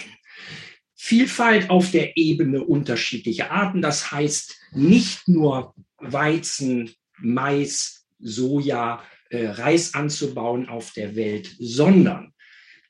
Vielfalt 0.94 1.70
auf 1.70 1.90
der 1.90 2.16
Ebene 2.16 2.62
unterschiedlicher 2.62 3.50
Arten, 3.50 3.82
das 3.82 4.12
heißt 4.12 4.56
nicht 4.72 5.26
nur 5.26 5.74
Weizen, 5.98 6.90
Mais, 7.18 8.06
Soja, 8.20 9.02
äh, 9.30 9.46
Reis 9.46 9.94
anzubauen 9.94 10.68
auf 10.68 10.92
der 10.92 11.16
Welt, 11.16 11.54
sondern 11.58 12.32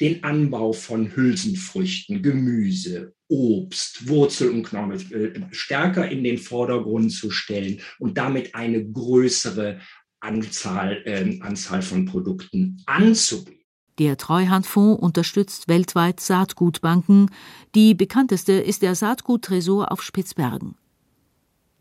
den 0.01 0.23
Anbau 0.25 0.73
von 0.73 1.15
Hülsenfrüchten, 1.15 2.23
Gemüse, 2.23 3.15
Obst, 3.29 4.09
Wurzel 4.09 4.51
und 4.51 4.63
Knochen 4.63 4.93
äh, 4.93 5.41
stärker 5.51 6.09
in 6.09 6.25
den 6.25 6.39
Vordergrund 6.39 7.13
zu 7.13 7.31
stellen 7.31 7.81
und 7.99 8.17
damit 8.17 8.55
eine 8.55 8.85
größere 8.85 9.81
Anzahl, 10.21 11.03
äh, 11.05 11.39
Anzahl 11.41 11.83
von 11.83 12.07
Produkten 12.07 12.83
anzubieten. 12.87 13.59
Der 13.99 14.17
Treuhandfonds 14.17 15.03
unterstützt 15.03 15.67
weltweit 15.67 16.21
Saatgutbanken. 16.21 17.31
Die 17.75 17.95
bekannteste 17.95 18.53
ist 18.53 18.83
der 18.83 18.95
Saatguttresor 18.95 19.91
auf 19.91 20.03
Spitzbergen. 20.03 20.77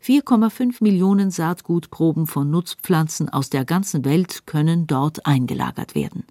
4,5 0.02 0.82
Millionen 0.82 1.30
Saatgutproben 1.30 2.26
von 2.26 2.50
Nutzpflanzen 2.50 3.28
aus 3.28 3.50
der 3.50 3.64
ganzen 3.64 4.04
Welt 4.04 4.46
können 4.46 4.86
dort 4.86 5.26
eingelagert 5.26 5.94
werden. 5.94 6.24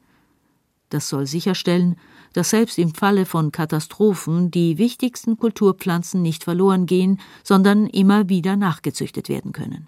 Das 0.89 1.10
soll 1.10 1.26
sicherstellen, 1.26 1.97
dass 2.34 2.52
selbst 2.52 2.78
im 2.78 2.93
Falle 2.93 3.26
von 3.26 3.52
Katastrophen 3.52 4.52
die 4.52 4.78
wichtigsten 4.78 5.38
Kulturpflanzen 5.38 6.21
nicht 6.21 6.43
verloren 6.43 6.86
gehen, 6.86 7.19
sondern 7.43 7.88
immer 7.88 8.30
wieder 8.30 8.56
nachgezüchtet 8.56 9.28
werden 9.28 9.52
können. 9.52 9.88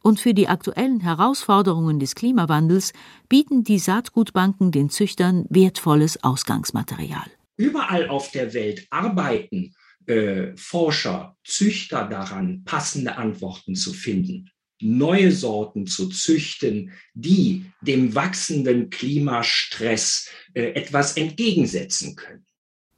Und 0.00 0.18
für 0.18 0.34
die 0.34 0.48
aktuellen 0.48 1.00
Herausforderungen 1.00 2.00
des 2.00 2.14
Klimawandels 2.14 2.92
bieten 3.28 3.62
die 3.64 3.78
Saatgutbanken 3.78 4.72
den 4.72 4.90
Züchtern 4.90 5.46
wertvolles 5.48 6.24
Ausgangsmaterial. 6.24 7.26
Überall 7.56 8.08
auf 8.08 8.30
der 8.32 8.54
Welt 8.54 8.86
arbeiten 8.90 9.74
äh, 10.06 10.56
Forscher, 10.56 11.36
Züchter 11.44 12.08
daran, 12.08 12.64
passende 12.64 13.16
Antworten 13.16 13.76
zu 13.76 13.92
finden 13.92 14.50
neue 14.82 15.32
Sorten 15.32 15.86
zu 15.86 16.08
züchten, 16.08 16.92
die 17.14 17.64
dem 17.80 18.14
wachsenden 18.14 18.90
Klimastress 18.90 20.28
äh, 20.54 20.72
etwas 20.72 21.16
entgegensetzen 21.16 22.16
können. 22.16 22.44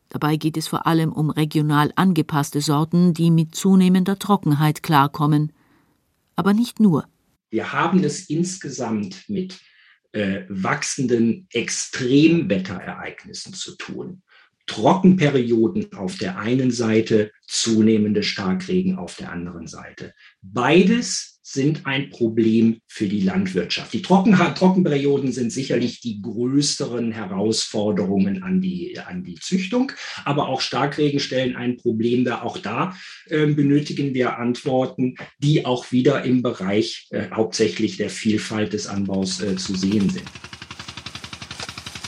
Dabei 0.08 0.36
geht 0.36 0.56
es 0.56 0.66
vor 0.68 0.86
allem 0.86 1.12
um 1.12 1.30
regional 1.30 1.92
angepasste 1.96 2.60
Sorten, 2.60 3.14
die 3.14 3.32
mit 3.32 3.56
zunehmender 3.56 4.16
Trockenheit 4.18 4.84
klarkommen. 4.84 5.52
Aber 6.36 6.54
nicht 6.54 6.78
nur. 6.78 7.08
Wir 7.50 7.72
haben 7.72 8.04
es 8.04 8.30
insgesamt 8.30 9.28
mit 9.28 9.58
äh, 10.12 10.42
wachsenden 10.48 11.48
Extremwetterereignissen 11.52 13.54
zu 13.54 13.76
tun. 13.76 14.22
Trockenperioden 14.66 15.92
auf 15.94 16.16
der 16.16 16.38
einen 16.38 16.70
Seite, 16.70 17.32
zunehmende 17.46 18.22
Starkregen 18.22 18.96
auf 18.96 19.16
der 19.16 19.32
anderen 19.32 19.66
Seite. 19.66 20.14
Beides 20.40 21.33
sind 21.46 21.84
ein 21.84 22.08
Problem 22.08 22.80
für 22.86 23.06
die 23.06 23.20
Landwirtschaft. 23.20 23.92
Die 23.92 24.00
Trocken 24.00 24.34
Trockenperioden 24.34 25.30
sind 25.30 25.52
sicherlich 25.52 26.00
die 26.00 26.22
größeren 26.22 27.12
Herausforderungen 27.12 28.42
an 28.42 28.62
die, 28.62 28.98
an 28.98 29.22
die 29.24 29.34
Züchtung, 29.34 29.92
aber 30.24 30.48
auch 30.48 30.62
Starkregen 30.62 31.20
stellen 31.20 31.54
ein 31.54 31.76
Problem 31.76 32.24
dar. 32.24 32.44
Auch 32.44 32.56
da 32.56 32.96
äh, 33.26 33.46
benötigen 33.46 34.14
wir 34.14 34.38
Antworten, 34.38 35.16
die 35.38 35.66
auch 35.66 35.92
wieder 35.92 36.24
im 36.24 36.40
Bereich 36.40 37.08
äh, 37.10 37.30
hauptsächlich 37.30 37.98
der 37.98 38.08
Vielfalt 38.08 38.72
des 38.72 38.86
Anbaus 38.86 39.42
äh, 39.42 39.56
zu 39.56 39.74
sehen 39.74 40.08
sind. 40.08 40.24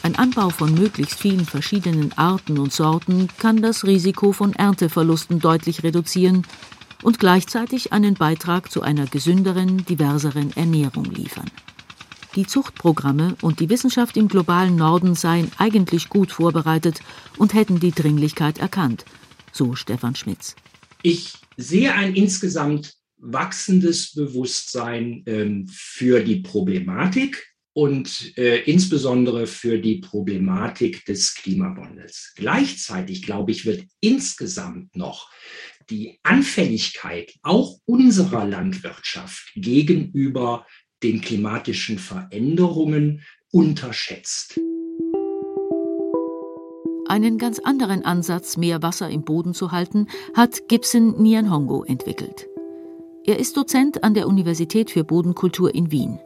Ein 0.03 0.17
Anbau 0.17 0.49
von 0.49 0.73
möglichst 0.73 1.21
vielen 1.21 1.45
verschiedenen 1.45 2.13
Arten 2.15 2.59
und 2.59 2.73
Sorten 2.73 3.29
kann 3.39 3.61
das 3.61 3.85
Risiko 3.85 4.33
von 4.33 4.55
Ernteverlusten 4.55 5.41
deutlich 5.41 5.83
reduzieren 5.83 6.47
und 7.07 7.21
gleichzeitig 7.21 7.93
einen 7.93 8.15
Beitrag 8.15 8.69
zu 8.69 8.83
einer 8.83 9.07
gesünderen, 9.07 9.87
diverseren 9.87 10.51
Ernährung 10.57 11.05
liefern. 11.05 11.49
Die 12.35 12.49
Zuchtprogramme 12.49 13.37
und 13.43 13.61
die 13.61 13.71
Wissenschaft 13.71 14.17
im 14.17 14.27
globalen 14.27 14.75
Norden 14.75 15.15
seien 15.15 15.53
eigentlich 15.57 16.09
gut 16.09 16.33
vorbereitet 16.33 16.99
und 17.39 17.55
hätten 17.55 17.79
die 17.79 17.93
Dringlichkeit 17.93 18.59
erkannt, 18.59 19.05
so 19.53 19.77
Stefan 19.77 20.17
Schmitz. 20.17 20.57
Ich 21.05 21.35
sehe 21.57 21.95
ein 21.95 22.17
insgesamt 22.17 22.95
wachsendes 23.19 24.13
Bewusstsein 24.13 25.23
ähm, 25.27 25.69
für 25.71 26.25
die 26.25 26.41
Problematik 26.41 27.55
und 27.73 28.37
äh, 28.37 28.63
insbesondere 28.63 29.47
für 29.47 29.79
die 29.79 29.99
Problematik 29.99 31.05
des 31.05 31.37
Klimawandels. 31.37 32.33
Gleichzeitig, 32.35 33.23
glaube 33.23 33.53
ich, 33.53 33.65
wird 33.65 33.85
insgesamt 34.01 34.97
noch 34.97 35.31
die 35.91 36.19
Anfälligkeit 36.23 37.35
auch 37.43 37.79
unserer 37.85 38.45
Landwirtschaft 38.45 39.53
gegenüber 39.55 40.67
den 41.03 41.21
klimatischen 41.21 41.99
Veränderungen 41.99 43.23
unterschätzt. 43.53 44.59
Einen 47.09 47.39
ganz 47.39 47.61
anderen 47.61 48.05
Ansatz, 48.05 48.57
mehr 48.57 48.83
Wasser 48.83 49.09
im 49.09 49.23
Boden 49.23 49.55
zu 49.55 49.71
halten, 49.71 50.09
hat 50.35 50.69
Gibson 50.69 51.23
Nianhongo 51.23 51.85
entwickelt. 51.85 52.49
Er 53.25 53.39
ist 53.39 53.57
Dozent 53.57 54.03
an 54.03 54.15
der 54.15 54.27
Universität 54.27 54.91
für 54.91 55.05
Bodenkultur 55.05 55.75
in 55.75 55.93
Wien. 55.93 56.19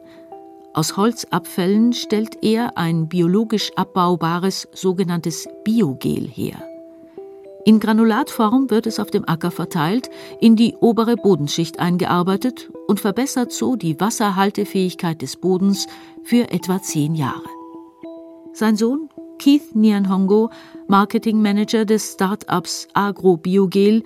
Aus 0.73 0.97
Holzabfällen 0.97 1.93
stellt 1.93 2.43
er 2.43 2.77
ein 2.77 3.09
biologisch 3.09 3.71
abbaubares 3.75 4.67
sogenanntes 4.73 5.47
Biogel 5.63 6.27
her. 6.27 6.70
In 7.63 7.79
Granulatform 7.79 8.71
wird 8.71 8.87
es 8.87 8.99
auf 8.99 9.11
dem 9.11 9.27
Acker 9.27 9.51
verteilt, 9.51 10.09
in 10.39 10.55
die 10.55 10.75
obere 10.79 11.15
Bodenschicht 11.15 11.79
eingearbeitet 11.79 12.71
und 12.87 12.99
verbessert 12.99 13.51
so 13.51 13.75
die 13.75 13.99
Wasserhaltefähigkeit 13.99 15.21
des 15.21 15.35
Bodens 15.35 15.87
für 16.23 16.51
etwa 16.51 16.81
zehn 16.81 17.13
Jahre. 17.13 17.45
Sein 18.53 18.75
Sohn 18.77 19.09
Keith 19.37 19.75
Nianhongo, 19.75 20.49
Marketing 20.87 21.41
Manager 21.41 21.85
des 21.85 22.13
Start-ups 22.13 22.87
Agrobiogel, 22.93 24.03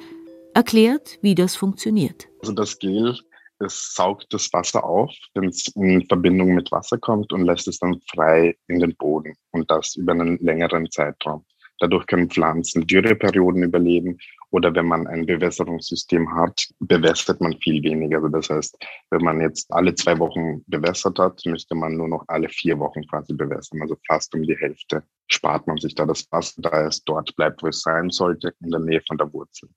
erklärt, 0.53 1.17
wie 1.21 1.35
das 1.35 1.55
funktioniert. 1.55 2.27
Also 2.41 2.53
das 2.53 2.77
Gel 2.79 3.17
es 3.59 3.93
saugt 3.93 4.33
das 4.33 4.51
Wasser 4.51 4.83
auf, 4.83 5.11
wenn 5.33 5.45
es 5.45 5.67
in 5.75 6.05
Verbindung 6.07 6.55
mit 6.55 6.71
Wasser 6.71 6.97
kommt 6.97 7.31
und 7.31 7.45
lässt 7.45 7.67
es 7.67 7.79
dann 7.79 8.01
frei 8.11 8.57
in 8.67 8.79
den 8.79 8.95
Boden 8.97 9.33
und 9.51 9.71
das 9.71 9.95
über 9.95 10.11
einen 10.11 10.37
längeren 10.39 10.91
Zeitraum. 10.91 11.45
Dadurch 11.79 12.05
können 12.07 12.29
Pflanzen 12.29 12.87
Dürreperioden 12.87 13.63
überleben 13.63 14.17
oder 14.51 14.73
wenn 14.73 14.85
man 14.85 15.07
ein 15.07 15.25
Bewässerungssystem 15.25 16.33
hat, 16.33 16.67
bewässert 16.79 17.41
man 17.41 17.57
viel 17.57 17.83
weniger. 17.83 18.17
Also 18.17 18.29
das 18.29 18.49
heißt, 18.49 18.77
wenn 19.09 19.21
man 19.21 19.41
jetzt 19.41 19.71
alle 19.73 19.93
zwei 19.95 20.17
Wochen 20.19 20.63
bewässert 20.67 21.19
hat, 21.19 21.41
müsste 21.45 21.75
man 21.75 21.97
nur 21.97 22.07
noch 22.07 22.23
alle 22.27 22.47
vier 22.47 22.79
Wochen 22.79 23.05
quasi 23.07 23.33
bewässern. 23.33 23.81
Also 23.81 23.97
fast 24.07 24.33
um 24.33 24.43
die 24.43 24.55
Hälfte 24.55 25.03
spart 25.27 25.67
man 25.67 25.77
sich 25.77 25.93
da 25.95 26.05
das 26.05 26.25
Wasser, 26.31 26.61
da 26.61 26.87
es 26.87 27.03
dort 27.03 27.35
bleibt, 27.35 27.61
wo 27.63 27.67
es 27.67 27.81
sein 27.81 28.09
sollte, 28.09 28.53
in 28.61 28.71
der 28.71 28.79
Nähe 28.79 29.01
von 29.05 29.17
der 29.17 29.31
Wurzel. 29.33 29.69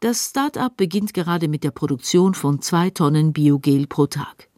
Das 0.00 0.30
Start-up 0.30 0.76
beginnt 0.76 1.14
gerade 1.14 1.48
mit 1.48 1.64
der 1.64 1.70
Produktion 1.70 2.34
von 2.34 2.60
zwei 2.60 2.90
Tonnen 2.90 3.32
Biogel 3.32 3.86
pro 3.86 4.06
Tag. 4.06 4.48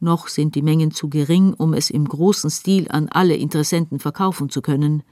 Noch 0.00 0.28
sind 0.28 0.54
die 0.54 0.62
Mengen 0.62 0.92
zu 0.92 1.08
gering, 1.08 1.54
um 1.54 1.74
es 1.74 1.90
im 1.90 2.04
großen 2.04 2.50
Stil 2.50 2.86
an 2.90 3.08
alle 3.08 3.34
Interessenten 3.34 3.98
verkaufen 3.98 4.48
zu 4.50 4.62
können. 4.62 5.02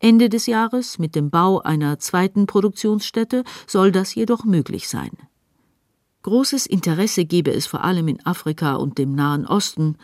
Ende 0.00 0.28
des 0.28 0.46
Jahres, 0.46 0.98
mit 0.98 1.14
dem 1.14 1.30
Bau 1.30 1.60
einer 1.60 1.98
zweiten 1.98 2.46
Produktionsstätte, 2.46 3.44
soll 3.66 3.92
das 3.92 4.14
jedoch 4.14 4.44
möglich 4.44 4.88
sein. 4.88 5.10
Großes 6.22 6.66
Interesse 6.66 7.24
gebe 7.24 7.52
es 7.52 7.66
vor 7.66 7.84
allem 7.84 8.08
in 8.08 8.24
Afrika 8.24 8.74
und 8.76 8.98
dem 8.98 9.14
Nahen 9.14 9.46
Osten, 9.46 9.96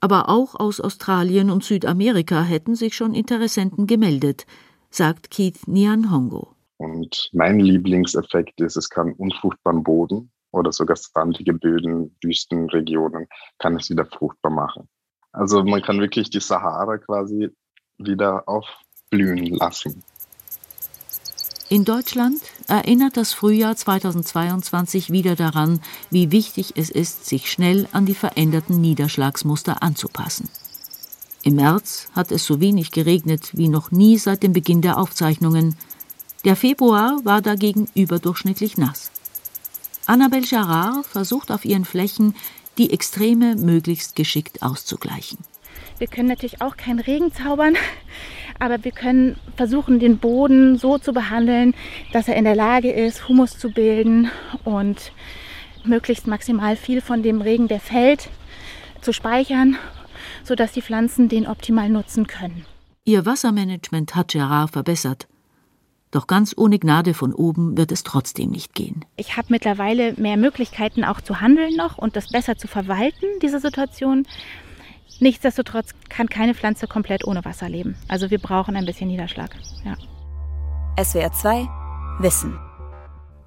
aber 0.00 0.28
auch 0.28 0.54
aus 0.54 0.80
Australien 0.80 1.50
und 1.50 1.64
Südamerika 1.64 2.42
hätten 2.42 2.74
sich 2.74 2.94
schon 2.94 3.14
Interessenten 3.14 3.86
gemeldet, 3.86 4.46
sagt 4.90 5.30
Keith 5.30 5.66
Nianhongo. 5.66 6.54
Und 6.76 7.30
mein 7.32 7.58
Lieblingseffekt 7.58 8.60
ist, 8.60 8.76
es 8.76 8.88
kann 8.88 9.12
unfruchtbaren 9.12 9.82
Boden 9.82 10.30
oder 10.52 10.72
sogar 10.72 10.96
sandige 10.96 11.52
Böden, 11.52 12.16
Wüstenregionen, 12.22 13.26
kann 13.58 13.76
es 13.76 13.90
wieder 13.90 14.06
fruchtbar 14.06 14.52
machen. 14.52 14.88
Also 15.32 15.64
man 15.64 15.82
kann 15.82 16.00
wirklich 16.00 16.30
die 16.30 16.40
Sahara 16.40 16.98
quasi 16.98 17.50
wieder 17.98 18.48
aufblühen 19.08 19.54
lassen. 19.56 20.02
In 21.70 21.84
Deutschland 21.84 22.40
erinnert 22.66 23.16
das 23.18 23.34
Frühjahr 23.34 23.76
2022 23.76 25.10
wieder 25.10 25.36
daran, 25.36 25.80
wie 26.10 26.32
wichtig 26.32 26.72
es 26.76 26.88
ist, 26.88 27.26
sich 27.26 27.50
schnell 27.50 27.86
an 27.92 28.06
die 28.06 28.14
veränderten 28.14 28.80
Niederschlagsmuster 28.80 29.82
anzupassen. 29.82 30.48
Im 31.42 31.56
März 31.56 32.08
hat 32.14 32.32
es 32.32 32.44
so 32.44 32.60
wenig 32.60 32.90
geregnet 32.90 33.50
wie 33.52 33.68
noch 33.68 33.90
nie 33.90 34.16
seit 34.18 34.42
dem 34.42 34.54
Beginn 34.54 34.80
der 34.80 34.96
Aufzeichnungen. 34.96 35.76
Der 36.44 36.56
Februar 36.56 37.20
war 37.24 37.42
dagegen 37.42 37.88
überdurchschnittlich 37.94 38.78
nass. 38.78 39.10
Annabelle 40.06 40.46
Jarard 40.46 41.06
versucht 41.06 41.50
auf 41.50 41.66
ihren 41.66 41.84
Flächen, 41.84 42.34
die 42.78 42.92
Extreme 42.92 43.56
möglichst 43.56 44.16
geschickt 44.16 44.62
auszugleichen. 44.62 45.38
Wir 45.98 46.06
können 46.06 46.28
natürlich 46.28 46.60
auch 46.62 46.76
keinen 46.76 47.00
Regen 47.00 47.32
zaubern, 47.32 47.74
aber 48.58 48.84
wir 48.84 48.92
können 48.92 49.36
versuchen, 49.56 49.98
den 49.98 50.18
Boden 50.18 50.78
so 50.78 50.98
zu 50.98 51.12
behandeln, 51.12 51.74
dass 52.12 52.28
er 52.28 52.36
in 52.36 52.44
der 52.44 52.54
Lage 52.56 52.90
ist, 52.90 53.28
Humus 53.28 53.58
zu 53.58 53.70
bilden 53.70 54.30
und 54.64 55.12
möglichst 55.84 56.26
maximal 56.26 56.76
viel 56.76 57.00
von 57.00 57.22
dem 57.22 57.40
Regen, 57.40 57.68
der 57.68 57.80
fällt, 57.80 58.28
zu 59.00 59.12
speichern, 59.12 59.76
sodass 60.44 60.72
die 60.72 60.82
Pflanzen 60.82 61.28
den 61.28 61.46
optimal 61.46 61.88
nutzen 61.88 62.26
können. 62.26 62.64
Ihr 63.04 63.24
Wassermanagement 63.24 64.14
hat 64.14 64.28
Gerard 64.32 64.70
verbessert. 64.70 65.28
Doch 66.10 66.26
ganz 66.26 66.54
ohne 66.56 66.78
Gnade 66.78 67.12
von 67.12 67.34
oben 67.34 67.76
wird 67.76 67.92
es 67.92 68.02
trotzdem 68.02 68.50
nicht 68.50 68.74
gehen. 68.74 69.04
Ich 69.16 69.36
habe 69.36 69.48
mittlerweile 69.50 70.14
mehr 70.14 70.38
Möglichkeiten 70.38 71.04
auch 71.04 71.20
zu 71.20 71.40
handeln 71.40 71.76
noch 71.76 71.98
und 71.98 72.16
das 72.16 72.28
besser 72.28 72.56
zu 72.56 72.66
verwalten, 72.66 73.26
diese 73.42 73.60
Situation. 73.60 74.26
Nichtsdestotrotz 75.20 75.94
kann 76.08 76.28
keine 76.28 76.54
Pflanze 76.54 76.86
komplett 76.86 77.26
ohne 77.26 77.44
Wasser 77.44 77.68
leben. 77.68 77.96
Also 78.08 78.30
wir 78.30 78.38
brauchen 78.38 78.76
ein 78.76 78.86
bisschen 78.86 79.08
Niederschlag. 79.08 79.50
Ja. 79.84 79.96
SWR 81.02 81.32
2 81.32 81.68
Wissen. 82.20 82.58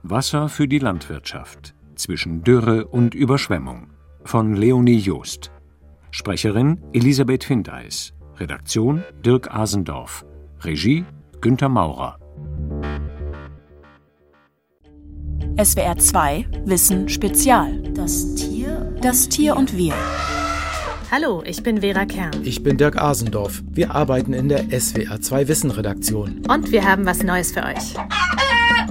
Wasser 0.03 0.49
für 0.49 0.67
die 0.67 0.79
Landwirtschaft 0.79 1.73
zwischen 1.95 2.43
Dürre 2.43 2.87
und 2.87 3.13
Überschwemmung 3.13 3.91
von 4.23 4.55
Leonie 4.55 4.97
Joost. 4.97 5.51
Sprecherin 6.11 6.81
Elisabeth 6.93 7.43
Findeis. 7.43 8.13
Redaktion 8.37 9.03
Dirk 9.23 9.53
Asendorf. 9.53 10.25
Regie 10.61 11.05
Günter 11.41 11.69
Maurer. 11.69 12.17
SWR 15.61 15.97
2 15.97 16.47
Wissen 16.65 17.07
Spezial. 17.07 17.81
Das 17.93 18.35
Tier. 18.35 18.95
Das 19.01 19.29
Tier 19.29 19.55
und 19.55 19.77
wir. 19.77 19.93
Hallo, 21.13 21.43
ich 21.45 21.61
bin 21.61 21.81
Vera 21.81 22.05
Kern. 22.05 22.31
Ich 22.45 22.63
bin 22.63 22.77
Dirk 22.77 22.95
Asendorf. 22.95 23.61
Wir 23.69 23.93
arbeiten 23.93 24.31
in 24.31 24.47
der 24.47 24.63
SWR 24.71 25.19
2 25.19 25.49
Wissen 25.49 25.69
Redaktion. 25.69 26.41
Und 26.47 26.71
wir 26.71 26.85
haben 26.85 27.05
was 27.05 27.21
Neues 27.21 27.51
für 27.51 27.63
euch. 27.63 27.95